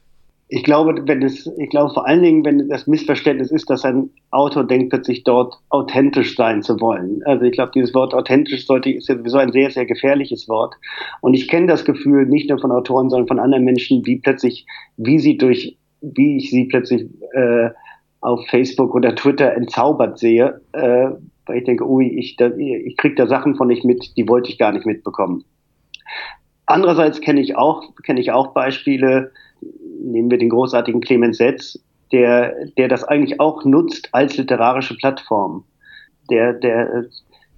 Ich 0.51 0.65
glaube, 0.65 1.03
wenn 1.07 1.23
es, 1.23 1.47
ich 1.59 1.69
glaube 1.69 1.93
vor 1.93 2.07
allen 2.07 2.23
Dingen, 2.23 2.45
wenn 2.45 2.69
das 2.69 2.87
Missverständnis 2.87 3.51
ist, 3.51 3.69
dass 3.69 3.85
ein 3.85 4.09
Autor 4.31 4.65
denkt, 4.65 4.91
plötzlich 4.91 5.23
dort 5.25 5.55
authentisch 5.69 6.37
sein 6.37 6.63
zu 6.63 6.81
wollen. 6.81 7.21
Also 7.27 7.45
ich 7.45 7.53
glaube, 7.53 7.73
dieses 7.75 7.93
Wort 7.95 8.15
authentisch 8.15 8.67
sollte, 8.67 8.91
ist 8.91 9.09
ja 9.09 9.17
sowieso 9.17 9.37
ein 9.37 9.53
sehr, 9.53 9.71
sehr 9.71 9.85
gefährliches 9.85 10.49
Wort. 10.49 10.75
Und 11.21 11.35
ich 11.35 11.49
kenne 11.49 11.67
das 11.67 11.85
Gefühl 11.85 12.25
nicht 12.27 12.49
nur 12.49 12.59
von 12.59 12.73
Autoren, 12.73 13.11
sondern 13.11 13.29
von 13.29 13.39
anderen 13.39 13.65
Menschen, 13.65 14.07
wie 14.07 14.21
plötzlich, 14.21 14.67
wie 14.97 15.19
sie 15.19 15.37
durch, 15.37 15.77
wie 16.01 16.39
ich 16.39 16.51
sie 16.51 16.65
plötzlich 16.65 17.07
äh, 17.35 17.69
auf 18.23 18.47
Facebook 18.49 18.95
oder 18.95 19.15
Twitter 19.15 19.53
entzaubert 19.53 20.19
sehe, 20.19 20.63
äh, 20.73 21.11
weil 21.45 21.59
ich 21.59 21.65
denke, 21.65 21.87
ui, 21.87 22.09
ich, 22.09 22.37
da, 22.37 22.51
ich 22.57 22.97
krieg 22.97 23.17
da 23.17 23.27
Sachen 23.27 23.55
von 23.55 23.69
nicht 23.69 23.85
mit, 23.85 24.17
die 24.17 24.27
wollte 24.27 24.51
ich 24.51 24.59
gar 24.59 24.73
nicht 24.73 24.87
mitbekommen. 24.87 25.45
Andererseits 26.65 27.21
kenne 27.21 27.41
ich 27.41 27.57
auch, 27.57 27.95
kenne 28.03 28.21
ich 28.21 28.33
auch 28.33 28.49
Beispiele, 28.49 29.31
nehmen 30.01 30.31
wir 30.31 30.39
den 30.39 30.51
großartigen 30.51 31.01
Clemens 31.01 31.39
Setz, 31.39 31.79
der, 32.13 32.67
der 32.77 32.89
das 32.89 33.05
eigentlich 33.05 33.41
auch 33.41 33.65
nutzt 33.65 34.09
als 34.13 34.37
literarische 34.37 34.97
Plattform, 34.97 35.65
der, 36.31 36.55
der 36.55 37.07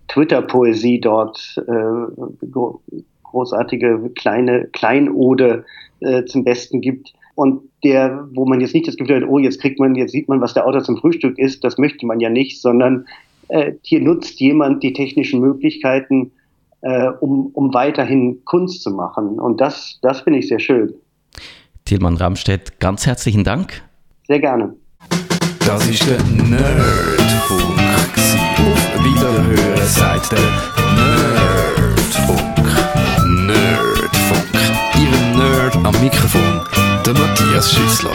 Twitter-Poesie 0.09 1.01
dort 1.01 1.63
äh, 1.69 2.47
großartige 3.23 4.11
kleine 4.17 4.67
Kleinode 4.73 5.65
äh, 6.01 6.25
zum 6.25 6.45
Besten 6.45 6.81
gibt 6.81 7.13
und 7.35 7.63
der, 7.85 8.29
wo 8.33 8.45
man 8.45 8.61
jetzt 8.61 8.75
nicht 8.75 8.89
das 8.89 8.97
Gefühl 8.97 9.23
hat, 9.23 9.29
oh, 9.29 9.39
jetzt 9.39 9.61
kriegt 9.61 9.79
man, 9.79 9.95
jetzt 9.95 10.13
sieht 10.13 10.29
man, 10.29 10.41
was 10.41 10.55
der 10.55 10.67
Autor 10.67 10.83
zum 10.83 10.99
Frühstück 10.99 11.39
ist, 11.39 11.65
das 11.65 11.79
möchte 11.79 12.05
man 12.05 12.21
ja 12.21 12.29
nicht, 12.29 12.61
sondern 12.61 13.07
äh, 13.49 13.73
hier 13.83 14.01
nutzt 14.01 14.41
jemand 14.41 14.83
die 14.83 14.93
technischen 14.93 15.41
Möglichkeiten, 15.41 16.33
äh, 16.83 17.09
um, 17.21 17.47
um 17.55 17.73
weiterhin 17.73 18.45
Kunst 18.45 18.83
zu 18.83 18.91
machen. 18.91 19.39
Und 19.39 19.61
das, 19.61 19.99
das 20.03 20.21
finde 20.21 20.41
ich 20.41 20.49
sehr 20.49 20.59
schön. 20.61 20.95
Tilman 21.91 22.17
Ramstedt, 22.17 22.79
ganz 22.79 23.05
herzlichen 23.05 23.43
Dank. 23.43 23.83
Sehr 24.29 24.39
gerne. 24.39 24.77
Das 25.67 25.85
ist 25.89 26.09
der 26.09 26.23
Nerdfunk. 26.23 27.81
Auf 28.61 29.05
Wiederhören 29.05 29.89
sagt 29.89 30.31
der 30.31 30.39
Nerdfunk. 30.95 32.65
Nerdfunk. 33.45 34.55
Ihr 35.01 35.37
Nerd 35.37 35.75
am 35.85 36.01
Mikrofon, 36.01 36.61
der 37.05 37.15
Matthias 37.15 37.73
Schüssler. 37.73 38.13